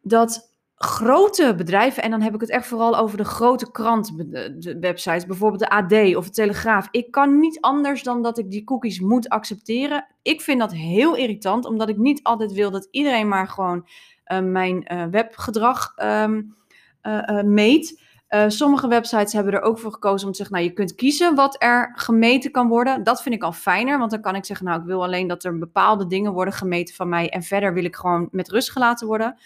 dat 0.00 0.47
grote 0.78 1.54
bedrijven, 1.56 2.02
en 2.02 2.10
dan 2.10 2.20
heb 2.20 2.34
ik 2.34 2.40
het 2.40 2.50
echt 2.50 2.66
vooral 2.66 2.96
over 2.96 3.16
de 3.16 3.24
grote 3.24 3.70
krantwebsites, 3.70 5.26
bijvoorbeeld 5.26 5.60
de 5.60 5.70
AD 5.70 6.16
of 6.16 6.24
de 6.24 6.30
Telegraaf. 6.30 6.88
Ik 6.90 7.10
kan 7.10 7.38
niet 7.38 7.60
anders 7.60 8.02
dan 8.02 8.22
dat 8.22 8.38
ik 8.38 8.50
die 8.50 8.64
cookies 8.64 9.00
moet 9.00 9.28
accepteren. 9.28 10.06
Ik 10.22 10.40
vind 10.40 10.58
dat 10.58 10.72
heel 10.72 11.16
irritant, 11.16 11.64
omdat 11.64 11.88
ik 11.88 11.96
niet 11.96 12.22
altijd 12.22 12.52
wil 12.52 12.70
dat 12.70 12.88
iedereen 12.90 13.28
maar 13.28 13.48
gewoon 13.48 13.86
uh, 14.26 14.40
mijn 14.40 14.92
uh, 14.92 15.04
webgedrag 15.04 15.94
um, 16.02 16.54
uh, 17.02 17.42
meet. 17.42 18.02
sommige 18.48 18.88
websites 18.88 19.32
hebben 19.32 19.52
er 19.52 19.60
ook 19.60 19.78
voor 19.78 19.92
gekozen 19.92 20.26
om 20.26 20.32
te 20.32 20.38
zeggen, 20.38 20.56
nou 20.56 20.68
je 20.68 20.74
kunt 20.74 20.94
kiezen 20.94 21.34
wat 21.34 21.56
er 21.58 21.92
gemeten 21.94 22.50
kan 22.50 22.68
worden. 22.68 23.02
Dat 23.02 23.22
vind 23.22 23.34
ik 23.34 23.42
al 23.42 23.52
fijner, 23.52 23.98
want 23.98 24.10
dan 24.10 24.20
kan 24.20 24.34
ik 24.34 24.44
zeggen, 24.44 24.66
nou 24.66 24.80
ik 24.80 24.86
wil 24.86 25.02
alleen 25.02 25.26
dat 25.26 25.44
er 25.44 25.58
bepaalde 25.58 26.06
dingen 26.06 26.32
worden 26.32 26.54
gemeten 26.54 26.94
van 26.94 27.08
mij 27.08 27.28
en 27.28 27.42
verder 27.42 27.74
wil 27.74 27.84
ik 27.84 27.96
gewoon 27.96 28.28
met 28.30 28.48
rust 28.48 28.70
gelaten 28.70 29.06
worden. 29.06 29.36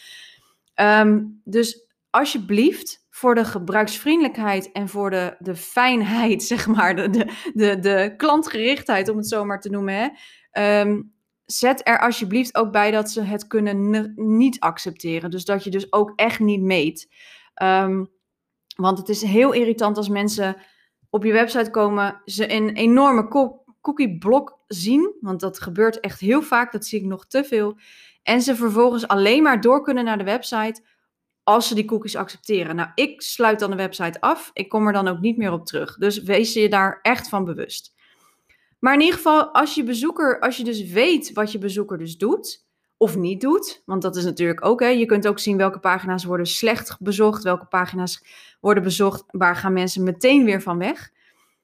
Um, 0.74 1.40
dus 1.44 1.86
alsjeblieft, 2.10 3.06
voor 3.10 3.34
de 3.34 3.44
gebruiksvriendelijkheid 3.44 4.72
en 4.72 4.88
voor 4.88 5.10
de, 5.10 5.36
de 5.38 5.56
fijnheid, 5.56 6.42
zeg 6.52 6.66
maar, 6.66 6.96
de, 6.96 7.10
de, 7.10 7.26
de, 7.54 7.78
de 7.78 8.14
klantgerichtheid, 8.16 9.08
om 9.08 9.16
het 9.16 9.28
zo 9.28 9.44
maar 9.44 9.60
te 9.60 9.70
noemen, 9.70 9.94
hè, 10.50 10.80
um, 10.80 11.12
zet 11.44 11.88
er 11.88 12.00
alsjeblieft 12.00 12.56
ook 12.56 12.72
bij 12.72 12.90
dat 12.90 13.10
ze 13.10 13.22
het 13.22 13.46
kunnen 13.46 14.12
niet 14.14 14.60
accepteren. 14.60 15.30
Dus 15.30 15.44
dat 15.44 15.64
je 15.64 15.70
dus 15.70 15.92
ook 15.92 16.12
echt 16.16 16.40
niet 16.40 16.60
meet. 16.60 17.14
Um, 17.62 18.10
want 18.76 18.98
het 18.98 19.08
is 19.08 19.22
heel 19.22 19.52
irritant 19.52 19.96
als 19.96 20.08
mensen 20.08 20.56
op 21.10 21.24
je 21.24 21.32
website 21.32 21.70
komen, 21.70 22.22
ze 22.24 22.52
een 22.52 22.74
enorme 22.74 23.28
cookieblok 23.80 24.58
zien, 24.66 25.14
want 25.20 25.40
dat 25.40 25.60
gebeurt 25.60 26.00
echt 26.00 26.20
heel 26.20 26.42
vaak, 26.42 26.72
dat 26.72 26.86
zie 26.86 27.00
ik 27.00 27.06
nog 27.06 27.26
te 27.26 27.44
veel. 27.44 27.78
En 28.22 28.42
ze 28.42 28.56
vervolgens 28.56 29.08
alleen 29.08 29.42
maar 29.42 29.60
door 29.60 29.82
kunnen 29.82 30.04
naar 30.04 30.18
de 30.18 30.24
website 30.24 30.82
als 31.42 31.68
ze 31.68 31.74
die 31.74 31.84
cookies 31.84 32.16
accepteren. 32.16 32.76
Nou, 32.76 32.90
ik 32.94 33.22
sluit 33.22 33.58
dan 33.58 33.70
de 33.70 33.76
website 33.76 34.20
af. 34.20 34.50
Ik 34.52 34.68
kom 34.68 34.86
er 34.86 34.92
dan 34.92 35.08
ook 35.08 35.20
niet 35.20 35.36
meer 35.36 35.52
op 35.52 35.66
terug. 35.66 35.96
Dus 35.96 36.22
wees 36.22 36.52
je 36.52 36.68
daar 36.68 36.98
echt 37.02 37.28
van 37.28 37.44
bewust. 37.44 37.94
Maar 38.78 38.94
in 38.94 39.00
ieder 39.00 39.16
geval, 39.16 39.54
als 39.54 39.74
je 39.74 39.84
bezoeker, 39.84 40.40
als 40.40 40.56
je 40.56 40.64
dus 40.64 40.90
weet 40.90 41.32
wat 41.32 41.52
je 41.52 41.58
bezoeker 41.58 41.98
dus 41.98 42.16
doet 42.16 42.66
of 42.96 43.16
niet 43.16 43.40
doet, 43.40 43.82
want 43.84 44.02
dat 44.02 44.16
is 44.16 44.24
natuurlijk 44.24 44.64
ook, 44.64 44.80
hè, 44.80 44.86
je 44.86 45.06
kunt 45.06 45.28
ook 45.28 45.38
zien 45.38 45.56
welke 45.56 45.78
pagina's 45.78 46.24
worden 46.24 46.46
slecht 46.46 46.96
bezocht, 47.00 47.42
welke 47.42 47.66
pagina's 47.66 48.24
worden 48.60 48.82
bezocht, 48.82 49.24
waar 49.26 49.56
gaan 49.56 49.72
mensen 49.72 50.02
meteen 50.02 50.44
weer 50.44 50.62
van 50.62 50.78
weg, 50.78 51.10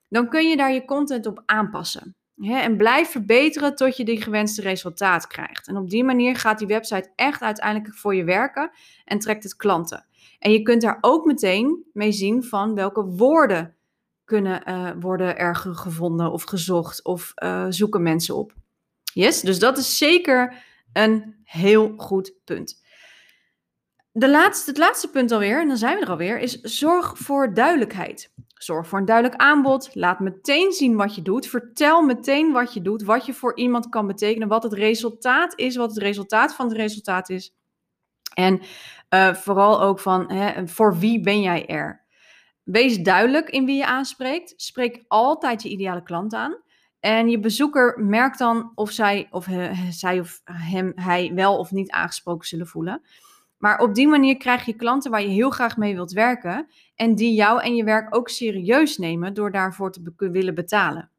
dan 0.08 0.28
kun 0.28 0.48
je 0.48 0.56
daar 0.56 0.72
je 0.72 0.84
content 0.84 1.26
op 1.26 1.42
aanpassen. 1.46 2.16
En 2.40 2.76
blijf 2.76 3.10
verbeteren 3.10 3.74
tot 3.74 3.96
je 3.96 4.04
die 4.04 4.22
gewenste 4.22 4.62
resultaat 4.62 5.26
krijgt. 5.26 5.68
En 5.68 5.76
op 5.76 5.90
die 5.90 6.04
manier 6.04 6.36
gaat 6.36 6.58
die 6.58 6.66
website 6.66 7.12
echt 7.16 7.42
uiteindelijk 7.42 7.94
voor 7.94 8.14
je 8.14 8.24
werken 8.24 8.70
en 9.04 9.18
trekt 9.18 9.42
het 9.42 9.56
klanten. 9.56 10.06
En 10.38 10.52
je 10.52 10.62
kunt 10.62 10.82
daar 10.82 10.98
ook 11.00 11.24
meteen 11.24 11.84
mee 11.92 12.12
zien 12.12 12.44
van 12.44 12.74
welke 12.74 13.04
woorden 13.04 13.76
kunnen 14.24 14.62
uh, 14.68 14.90
worden 15.00 15.38
er 15.38 15.56
gevonden 15.56 16.32
of 16.32 16.42
gezocht 16.42 17.04
of 17.04 17.32
uh, 17.42 17.66
zoeken 17.68 18.02
mensen 18.02 18.36
op. 18.36 18.54
Yes, 19.12 19.40
dus 19.40 19.58
dat 19.58 19.78
is 19.78 19.98
zeker 19.98 20.54
een 20.92 21.36
heel 21.44 21.94
goed 21.96 22.34
punt. 22.44 22.82
De 24.12 24.30
laatste, 24.30 24.70
het 24.70 24.78
laatste 24.78 25.10
punt 25.10 25.32
alweer, 25.32 25.60
en 25.60 25.68
dan 25.68 25.76
zijn 25.76 25.96
we 25.96 26.02
er 26.02 26.10
alweer, 26.10 26.38
is 26.38 26.60
zorg 26.60 27.18
voor 27.18 27.54
duidelijkheid. 27.54 28.32
Zorg 28.58 28.86
voor 28.86 28.98
een 28.98 29.04
duidelijk 29.04 29.40
aanbod. 29.40 29.90
Laat 29.94 30.20
meteen 30.20 30.72
zien 30.72 30.96
wat 30.96 31.14
je 31.14 31.22
doet. 31.22 31.46
Vertel 31.46 32.02
meteen 32.02 32.52
wat 32.52 32.74
je 32.74 32.82
doet, 32.82 33.02
wat 33.02 33.26
je 33.26 33.34
voor 33.34 33.56
iemand 33.56 33.88
kan 33.88 34.06
betekenen, 34.06 34.48
wat 34.48 34.62
het 34.62 34.72
resultaat 34.72 35.58
is, 35.58 35.76
wat 35.76 35.90
het 35.90 35.98
resultaat 35.98 36.54
van 36.54 36.68
het 36.68 36.76
resultaat 36.76 37.28
is. 37.28 37.54
En 38.34 38.60
uh, 39.10 39.34
vooral 39.34 39.82
ook 39.82 40.00
van 40.00 40.32
hè, 40.32 40.68
voor 40.68 40.98
wie 40.98 41.20
ben 41.20 41.40
jij 41.40 41.66
er? 41.66 42.06
Wees 42.62 42.98
duidelijk 42.98 43.50
in 43.50 43.64
wie 43.64 43.76
je 43.76 43.86
aanspreekt. 43.86 44.54
Spreek 44.56 45.04
altijd 45.08 45.62
je 45.62 45.68
ideale 45.68 46.02
klant 46.02 46.34
aan. 46.34 46.56
En 47.00 47.28
je 47.28 47.38
bezoeker 47.38 48.00
merkt 48.04 48.38
dan 48.38 48.72
of 48.74 48.90
zij 48.90 49.28
of, 49.30 49.46
zij 49.90 50.20
of 50.20 50.40
hem, 50.44 50.92
hij 50.94 51.32
wel 51.34 51.58
of 51.58 51.70
niet 51.70 51.90
aangesproken 51.90 52.48
zullen 52.48 52.66
voelen. 52.66 53.02
Maar 53.58 53.78
op 53.78 53.94
die 53.94 54.08
manier 54.08 54.36
krijg 54.36 54.64
je 54.64 54.72
klanten 54.72 55.10
waar 55.10 55.22
je 55.22 55.28
heel 55.28 55.50
graag 55.50 55.76
mee 55.76 55.94
wilt 55.94 56.12
werken. 56.12 56.68
En 56.94 57.14
die 57.14 57.34
jou 57.34 57.62
en 57.62 57.76
je 57.76 57.84
werk 57.84 58.16
ook 58.16 58.28
serieus 58.28 58.98
nemen 58.98 59.34
door 59.34 59.50
daarvoor 59.50 59.92
te 59.92 60.12
willen 60.16 60.54
betalen. 60.54 61.10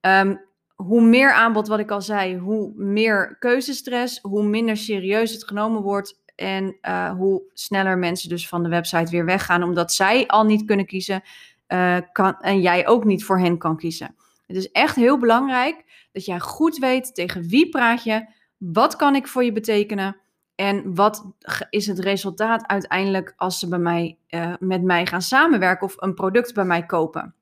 Um, 0.00 0.40
hoe 0.74 1.02
meer 1.02 1.32
aanbod, 1.32 1.68
wat 1.68 1.78
ik 1.78 1.90
al 1.90 2.02
zei, 2.02 2.38
hoe 2.38 2.72
meer 2.76 3.36
keuzestress, 3.38 4.18
hoe 4.22 4.42
minder 4.42 4.76
serieus 4.76 5.32
het 5.32 5.46
genomen 5.46 5.82
wordt 5.82 6.22
en 6.34 6.76
uh, 6.82 7.10
hoe 7.10 7.42
sneller 7.52 7.98
mensen 7.98 8.28
dus 8.28 8.48
van 8.48 8.62
de 8.62 8.68
website 8.68 9.10
weer 9.10 9.24
weggaan, 9.24 9.62
omdat 9.62 9.92
zij 9.92 10.26
al 10.26 10.44
niet 10.44 10.64
kunnen 10.64 10.86
kiezen 10.86 11.22
uh, 11.68 11.96
kan, 12.12 12.40
en 12.40 12.60
jij 12.60 12.86
ook 12.86 13.04
niet 13.04 13.24
voor 13.24 13.38
hen 13.38 13.58
kan 13.58 13.76
kiezen. 13.76 14.14
Het 14.46 14.56
is 14.56 14.70
echt 14.70 14.96
heel 14.96 15.18
belangrijk 15.18 16.08
dat 16.12 16.24
jij 16.24 16.40
goed 16.40 16.78
weet 16.78 17.14
tegen 17.14 17.48
wie 17.48 17.68
praat 17.68 18.04
je, 18.04 18.26
wat 18.56 18.96
kan 18.96 19.14
ik 19.14 19.26
voor 19.26 19.44
je 19.44 19.52
betekenen 19.52 20.16
en 20.54 20.94
wat 20.94 21.32
is 21.70 21.86
het 21.86 21.98
resultaat 21.98 22.66
uiteindelijk 22.66 23.34
als 23.36 23.58
ze 23.58 23.68
bij 23.68 23.78
mij, 23.78 24.18
uh, 24.28 24.54
met 24.58 24.82
mij 24.82 25.06
gaan 25.06 25.22
samenwerken 25.22 25.86
of 25.86 25.94
een 25.96 26.14
product 26.14 26.54
bij 26.54 26.64
mij 26.64 26.86
kopen. 26.86 27.34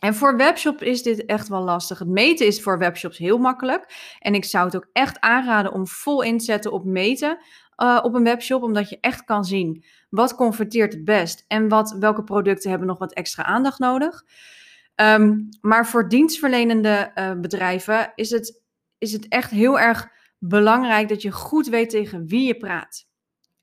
En 0.00 0.14
voor 0.14 0.36
webshops 0.36 0.82
is 0.82 1.02
dit 1.02 1.24
echt 1.24 1.48
wel 1.48 1.62
lastig. 1.62 1.98
Het 1.98 2.08
meten 2.08 2.46
is 2.46 2.62
voor 2.62 2.78
webshops 2.78 3.18
heel 3.18 3.38
makkelijk. 3.38 4.14
En 4.18 4.34
ik 4.34 4.44
zou 4.44 4.64
het 4.64 4.76
ook 4.76 4.88
echt 4.92 5.20
aanraden 5.20 5.72
om 5.72 5.86
vol 5.86 6.22
in 6.22 6.38
te 6.38 6.44
zetten 6.44 6.72
op 6.72 6.84
meten 6.84 7.38
uh, 7.82 7.98
op 8.02 8.14
een 8.14 8.24
webshop, 8.24 8.62
omdat 8.62 8.88
je 8.88 8.98
echt 9.00 9.24
kan 9.24 9.44
zien 9.44 9.84
wat 10.10 10.34
converteert 10.34 10.92
het 10.92 11.04
best 11.04 11.44
en 11.48 11.68
wat, 11.68 11.96
welke 11.98 12.24
producten 12.24 12.70
hebben 12.70 12.88
nog 12.88 12.98
wat 12.98 13.12
extra 13.12 13.44
aandacht 13.44 13.78
nodig. 13.78 14.24
Um, 14.96 15.48
maar 15.60 15.86
voor 15.86 16.08
dienstverlenende 16.08 17.10
uh, 17.14 17.32
bedrijven 17.40 18.12
is 18.14 18.30
het, 18.30 18.62
is 18.98 19.12
het 19.12 19.28
echt 19.28 19.50
heel 19.50 19.80
erg 19.80 20.08
belangrijk 20.44 21.08
dat 21.08 21.22
je 21.22 21.32
goed 21.32 21.66
weet 21.66 21.90
tegen 21.90 22.26
wie 22.26 22.46
je 22.46 22.56
praat. 22.56 23.06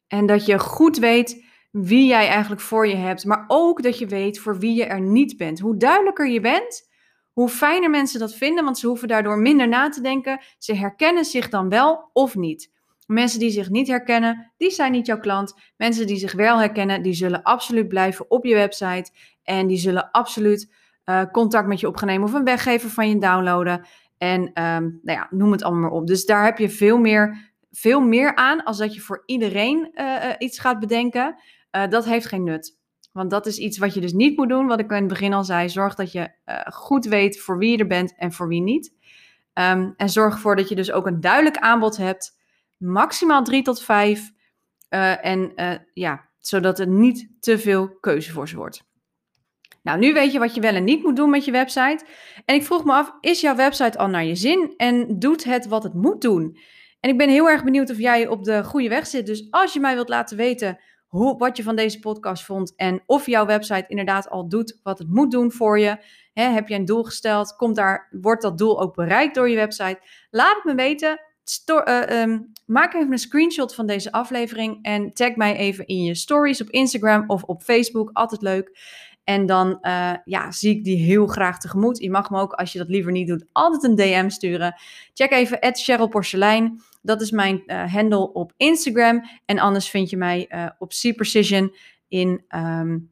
En 0.07 0.25
dat 0.25 0.45
je 0.45 0.59
goed 0.59 0.97
weet 0.97 1.45
wie 1.71 2.07
jij 2.07 2.27
eigenlijk 2.27 2.61
voor 2.61 2.87
je 2.87 2.95
hebt, 2.95 3.25
maar 3.25 3.45
ook 3.47 3.83
dat 3.83 3.99
je 3.99 4.07
weet 4.07 4.39
voor 4.39 4.59
wie 4.59 4.75
je 4.75 4.85
er 4.85 5.01
niet 5.01 5.37
bent. 5.37 5.59
Hoe 5.59 5.77
duidelijker 5.77 6.27
je 6.27 6.39
bent, 6.39 6.89
hoe 7.33 7.49
fijner 7.49 7.89
mensen 7.89 8.19
dat 8.19 8.35
vinden, 8.35 8.63
want 8.63 8.77
ze 8.77 8.87
hoeven 8.87 9.07
daardoor 9.07 9.37
minder 9.37 9.67
na 9.67 9.89
te 9.89 10.01
denken. 10.01 10.41
Ze 10.57 10.75
herkennen 10.75 11.25
zich 11.25 11.49
dan 11.49 11.69
wel 11.69 12.09
of 12.13 12.35
niet. 12.35 12.71
Mensen 13.05 13.39
die 13.39 13.51
zich 13.51 13.69
niet 13.69 13.87
herkennen, 13.87 14.53
die 14.57 14.71
zijn 14.71 14.91
niet 14.91 15.05
jouw 15.05 15.19
klant. 15.19 15.53
Mensen 15.77 16.07
die 16.07 16.17
zich 16.17 16.33
wel 16.33 16.57
herkennen, 16.57 17.01
die 17.01 17.13
zullen 17.13 17.43
absoluut 17.43 17.87
blijven 17.87 18.31
op 18.31 18.45
je 18.45 18.55
website. 18.55 19.11
En 19.43 19.67
die 19.67 19.77
zullen 19.77 20.11
absoluut 20.11 20.73
uh, 21.05 21.23
contact 21.31 21.67
met 21.67 21.79
je 21.79 21.87
opnemen 21.87 22.27
of 22.27 22.33
een 22.33 22.43
weggever 22.43 22.89
van 22.89 23.09
je 23.09 23.17
downloaden. 23.17 23.85
En 24.19 24.41
um, 24.41 24.99
nou 25.03 25.19
ja, 25.19 25.27
noem 25.29 25.51
het 25.51 25.63
allemaal 25.63 25.82
maar 25.82 25.99
op. 25.99 26.08
Dus 26.08 26.25
daar 26.25 26.45
heb 26.45 26.58
je 26.58 26.69
veel 26.69 26.97
meer, 26.97 27.51
veel 27.71 28.01
meer 28.01 28.36
aan 28.36 28.63
als 28.63 28.77
dat 28.77 28.93
je 28.93 28.99
voor 28.99 29.23
iedereen 29.25 29.91
uh, 29.93 30.34
iets 30.38 30.60
gaat 30.60 30.79
bedenken. 30.79 31.36
dat 31.89 32.05
heeft 32.05 32.25
geen 32.25 32.43
nut. 32.43 32.77
Want 33.12 33.29
dat 33.29 33.45
is 33.45 33.58
iets 33.58 33.77
wat 33.77 33.93
je 33.93 34.01
dus 34.01 34.13
niet 34.13 34.38
moet 34.38 34.49
doen. 34.49 34.67
Wat 34.67 34.79
ik 34.79 34.91
in 34.91 34.95
het 34.95 35.08
begin 35.08 35.34
al 35.34 35.43
zei. 35.43 35.69
Zorg 35.69 35.95
dat 35.95 36.12
je 36.12 36.32
goed 36.73 37.05
weet 37.05 37.39
voor 37.39 37.58
wie 37.58 37.71
je 37.71 37.77
er 37.77 37.88
bent 37.88 38.15
en 38.17 38.32
voor 38.32 38.47
wie 38.47 38.62
niet. 38.62 38.93
Um, 39.53 39.93
en 39.97 40.10
zorg 40.10 40.34
ervoor 40.34 40.55
dat 40.55 40.69
je 40.69 40.75
dus 40.75 40.91
ook 40.91 41.08
een 41.08 41.21
duidelijk 41.21 41.58
aanbod 41.58 41.97
hebt 41.97 42.38
maximaal 42.77 43.43
drie 43.43 43.62
tot 43.63 43.82
vijf. 43.82 44.32
En 45.21 45.53
ja, 45.93 46.29
zodat 46.39 46.79
er 46.79 46.88
niet 46.88 47.29
te 47.39 47.60
veel 47.60 47.97
keuze 47.99 48.32
voor 48.32 48.47
ze 48.47 48.55
wordt. 48.55 48.88
Nou, 49.83 49.99
nu 49.99 50.13
weet 50.13 50.31
je 50.31 50.39
wat 50.39 50.55
je 50.55 50.61
wel 50.61 50.73
en 50.73 50.83
niet 50.83 51.03
moet 51.03 51.15
doen 51.15 51.29
met 51.29 51.45
je 51.45 51.51
website. 51.51 52.05
En 52.45 52.55
ik 52.55 52.63
vroeg 52.63 52.85
me 52.85 52.93
af, 52.93 53.11
is 53.21 53.41
jouw 53.41 53.55
website 53.55 53.97
al 53.97 54.07
naar 54.07 54.25
je 54.25 54.35
zin 54.35 54.73
en 54.77 55.19
doet 55.19 55.43
het 55.43 55.67
wat 55.67 55.83
het 55.83 55.93
moet 55.93 56.21
doen? 56.21 56.57
En 56.99 57.09
ik 57.09 57.17
ben 57.17 57.29
heel 57.29 57.49
erg 57.49 57.63
benieuwd 57.63 57.89
of 57.89 57.97
jij 57.97 58.27
op 58.27 58.43
de 58.43 58.63
goede 58.63 58.89
weg 58.89 59.07
zit. 59.07 59.25
Dus 59.25 59.47
als 59.49 59.73
je 59.73 59.79
mij 59.79 59.93
wilt 59.93 60.09
laten 60.09 60.37
weten 60.37 60.79
hoe, 61.07 61.37
wat 61.37 61.57
je 61.57 61.63
van 61.63 61.75
deze 61.75 61.99
podcast 61.99 62.45
vond 62.45 62.75
en 62.75 63.03
of 63.05 63.25
jouw 63.25 63.45
website 63.45 63.85
inderdaad 63.87 64.29
al 64.29 64.49
doet 64.49 64.79
wat 64.83 64.99
het 64.99 65.09
moet 65.09 65.31
doen 65.31 65.51
voor 65.51 65.79
je. 65.79 65.97
Heb 66.33 66.67
je 66.67 66.75
een 66.75 66.85
doel 66.85 67.03
gesteld? 67.03 67.55
Komt 67.55 67.75
daar, 67.75 68.07
wordt 68.21 68.41
dat 68.41 68.57
doel 68.57 68.81
ook 68.81 68.95
bereikt 68.95 69.35
door 69.35 69.49
je 69.49 69.55
website? 69.55 69.99
Laat 70.29 70.55
het 70.55 70.63
me 70.63 70.75
weten. 70.75 71.19
Uh, 71.65 72.21
um, 72.21 72.51
maak 72.65 72.93
even 72.93 73.11
een 73.11 73.17
screenshot 73.17 73.75
van 73.75 73.85
deze 73.85 74.11
aflevering 74.11 74.79
en 74.81 75.13
tag 75.13 75.35
mij 75.35 75.55
even 75.55 75.87
in 75.87 76.03
je 76.03 76.15
stories 76.15 76.61
op 76.61 76.69
Instagram 76.69 77.23
of 77.27 77.43
op 77.43 77.61
Facebook. 77.61 78.09
Altijd 78.13 78.41
leuk. 78.41 78.77
En 79.29 79.45
dan 79.45 79.77
uh, 79.81 80.13
ja, 80.23 80.51
zie 80.51 80.75
ik 80.75 80.83
die 80.83 80.97
heel 80.97 81.27
graag 81.27 81.59
tegemoet. 81.59 81.97
Je 81.97 82.09
mag 82.09 82.29
me 82.29 82.39
ook, 82.39 82.53
als 82.53 82.71
je 82.71 82.77
dat 82.77 82.89
liever 82.89 83.11
niet 83.11 83.27
doet, 83.27 83.45
altijd 83.51 83.83
een 83.83 83.95
DM 83.95 84.29
sturen. 84.29 84.75
Check 85.13 85.31
even 85.31 85.75
Cheryl 85.75 86.07
Porcelein. 86.07 86.81
Dat 87.01 87.21
is 87.21 87.31
mijn 87.31 87.63
uh, 87.65 87.93
handle 87.93 88.33
op 88.33 88.53
Instagram. 88.57 89.21
En 89.45 89.59
anders 89.59 89.89
vind 89.89 90.09
je 90.09 90.17
mij 90.17 90.49
uh, 90.49 90.69
op 90.77 90.89
C 90.89 91.15
Precision 91.15 91.75
in 92.07 92.43
um, 92.55 93.11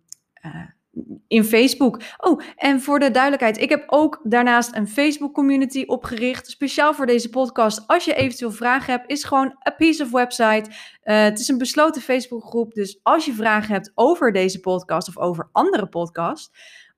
in 1.27 1.43
Facebook. 1.43 2.01
Oh, 2.17 2.41
en 2.55 2.81
voor 2.81 2.99
de 2.99 3.11
duidelijkheid, 3.11 3.57
ik 3.57 3.69
heb 3.69 3.83
ook 3.87 4.19
daarnaast 4.23 4.75
een 4.75 4.87
Facebook 4.87 5.33
community 5.33 5.83
opgericht, 5.85 6.47
speciaal 6.47 6.93
voor 6.93 7.05
deze 7.05 7.29
podcast. 7.29 7.87
Als 7.87 8.05
je 8.05 8.13
eventueel 8.13 8.51
vragen 8.51 8.93
hebt, 8.93 9.11
is 9.11 9.23
gewoon 9.23 9.55
a 9.67 9.71
piece 9.71 10.03
of 10.03 10.11
website. 10.11 10.69
Uh, 10.69 11.21
het 11.21 11.39
is 11.39 11.47
een 11.47 11.57
besloten 11.57 12.01
Facebookgroep, 12.01 12.73
dus 12.73 12.99
als 13.03 13.25
je 13.25 13.33
vragen 13.33 13.73
hebt 13.73 13.91
over 13.95 14.31
deze 14.31 14.59
podcast 14.59 15.07
of 15.07 15.17
over 15.17 15.49
andere 15.51 15.87
podcasts, 15.87 16.51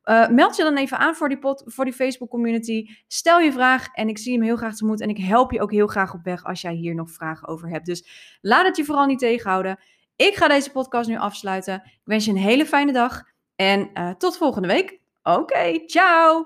uh, 0.09 0.27
meld 0.27 0.55
je 0.55 0.63
dan 0.63 0.77
even 0.77 0.97
aan 0.97 1.15
voor 1.15 1.29
die, 1.29 1.37
voor 1.65 1.85
die 1.85 1.93
Facebook 1.93 2.29
community. 2.29 2.85
Stel 3.07 3.39
je 3.39 3.51
vraag 3.51 3.87
en 3.93 4.09
ik 4.09 4.17
zie 4.17 4.33
hem 4.33 4.41
heel 4.41 4.55
graag 4.55 4.71
tegemoet. 4.71 5.01
En 5.01 5.09
ik 5.09 5.17
help 5.17 5.51
je 5.51 5.61
ook 5.61 5.71
heel 5.71 5.87
graag 5.87 6.13
op 6.13 6.23
weg 6.23 6.43
als 6.43 6.61
jij 6.61 6.73
hier 6.73 6.95
nog 6.95 7.11
vragen 7.11 7.47
over 7.47 7.69
hebt. 7.69 7.85
Dus 7.85 8.09
laat 8.41 8.65
het 8.65 8.77
je 8.77 8.85
vooral 8.85 9.05
niet 9.05 9.19
tegenhouden. 9.19 9.79
Ik 10.15 10.35
ga 10.35 10.47
deze 10.47 10.71
podcast 10.71 11.09
nu 11.09 11.17
afsluiten. 11.17 11.73
Ik 11.85 11.99
wens 12.03 12.25
je 12.25 12.31
een 12.31 12.37
hele 12.37 12.65
fijne 12.65 12.91
dag. 12.91 13.23
En 13.59 13.89
uh, 13.93 14.09
tot 14.17 14.37
volgende 14.37 14.67
week. 14.67 14.99
Oké, 15.23 15.79
ciao! 15.85 16.45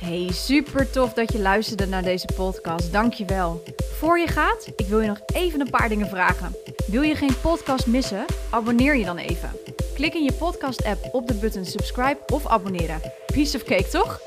Hey, 0.00 0.28
super 0.32 0.90
tof 0.90 1.12
dat 1.12 1.32
je 1.32 1.38
luisterde 1.38 1.86
naar 1.86 2.02
deze 2.02 2.28
podcast. 2.36 2.92
Dankjewel. 2.92 3.62
Voor 3.98 4.18
je 4.18 4.26
gaat, 4.26 4.72
ik 4.76 4.86
wil 4.86 5.00
je 5.00 5.08
nog 5.08 5.20
even 5.34 5.60
een 5.60 5.70
paar 5.70 5.88
dingen 5.88 6.08
vragen. 6.08 6.56
Wil 6.86 7.02
je 7.02 7.14
geen 7.14 7.40
podcast 7.40 7.86
missen? 7.86 8.24
Abonneer 8.50 8.96
je 8.96 9.04
dan 9.04 9.16
even. 9.16 9.50
Klik 9.94 10.14
in 10.14 10.22
je 10.22 10.32
podcast-app 10.32 11.08
op 11.12 11.26
de 11.26 11.34
button 11.34 11.64
subscribe 11.64 12.18
of 12.32 12.46
abonneren. 12.46 13.00
Piece 13.26 13.56
of 13.56 13.62
cake, 13.62 13.88
toch? 13.88 14.20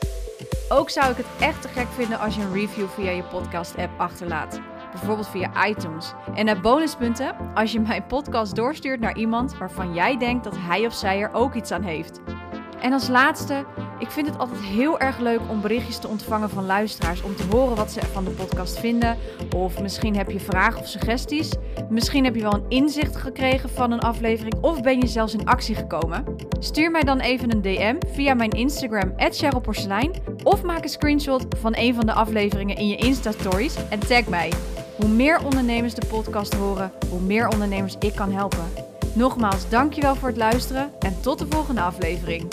Ook 0.69 0.89
zou 0.89 1.11
ik 1.11 1.17
het 1.17 1.27
echt 1.39 1.61
te 1.61 1.67
gek 1.67 1.87
vinden 1.87 2.19
als 2.19 2.35
je 2.35 2.41
een 2.41 2.53
review 2.53 2.87
via 2.87 3.11
je 3.11 3.23
podcast-app 3.23 3.99
achterlaat 3.99 4.59
bijvoorbeeld 4.97 5.29
via 5.29 5.67
iTunes. 5.67 6.13
En 6.35 6.45
naar 6.45 6.61
bonuspunten 6.61 7.35
als 7.53 7.71
je 7.71 7.79
mijn 7.79 8.05
podcast 8.05 8.55
doorstuurt 8.55 8.99
naar 8.99 9.17
iemand 9.17 9.57
waarvan 9.57 9.93
jij 9.93 10.17
denkt 10.17 10.43
dat 10.43 10.55
hij 10.57 10.85
of 10.85 10.93
zij 10.93 11.21
er 11.21 11.33
ook 11.33 11.53
iets 11.53 11.71
aan 11.71 11.83
heeft. 11.83 12.21
En 12.81 12.93
als 12.93 13.07
laatste, 13.07 13.65
Ik 13.99 14.11
vind 14.11 14.27
het 14.27 14.37
altijd 14.37 14.61
heel 14.61 14.99
erg 14.99 15.17
leuk 15.17 15.39
om 15.49 15.61
berichtjes 15.61 15.97
te 15.97 16.07
ontvangen 16.07 16.49
van 16.49 16.65
luisteraars. 16.65 17.21
Om 17.21 17.35
te 17.35 17.43
horen 17.51 17.75
wat 17.75 17.91
ze 17.91 18.01
van 18.01 18.23
de 18.23 18.29
podcast 18.29 18.79
vinden. 18.79 19.17
Of 19.55 19.81
misschien 19.81 20.15
heb 20.17 20.29
je 20.29 20.39
vragen 20.39 20.79
of 20.79 20.87
suggesties. 20.87 21.51
Misschien 21.89 22.23
heb 22.23 22.35
je 22.35 22.41
wel 22.41 22.53
een 22.53 22.65
inzicht 22.69 23.15
gekregen 23.15 23.69
van 23.69 23.91
een 23.91 23.99
aflevering. 23.99 24.53
Of 24.61 24.81
ben 24.81 24.99
je 24.99 25.07
zelfs 25.07 25.33
in 25.33 25.45
actie 25.45 25.75
gekomen. 25.75 26.23
Stuur 26.59 26.91
mij 26.91 27.01
dan 27.01 27.19
even 27.19 27.51
een 27.51 27.61
DM 27.61 27.95
via 28.07 28.33
mijn 28.33 28.49
Instagram, 28.49 29.13
@cherylporcelein, 29.17 30.11
Of 30.43 30.63
maak 30.63 30.83
een 30.83 30.89
screenshot 30.89 31.45
van 31.59 31.73
een 31.75 31.95
van 31.95 32.05
de 32.05 32.13
afleveringen 32.13 32.75
in 32.75 32.87
je 32.87 32.95
Insta-stories 32.95 33.75
en 33.89 33.99
tag 33.99 34.27
mij. 34.27 34.51
Hoe 34.97 35.09
meer 35.09 35.43
ondernemers 35.43 35.93
de 35.93 36.07
podcast 36.07 36.53
horen, 36.53 36.91
hoe 37.09 37.21
meer 37.21 37.47
ondernemers 37.47 37.95
ik 37.99 38.15
kan 38.15 38.31
helpen. 38.31 38.65
Nogmaals, 39.13 39.69
dankjewel 39.69 40.15
voor 40.15 40.27
het 40.27 40.37
luisteren 40.37 40.91
en 40.99 41.21
tot 41.21 41.39
de 41.39 41.45
volgende 41.49 41.81
aflevering. 41.81 42.47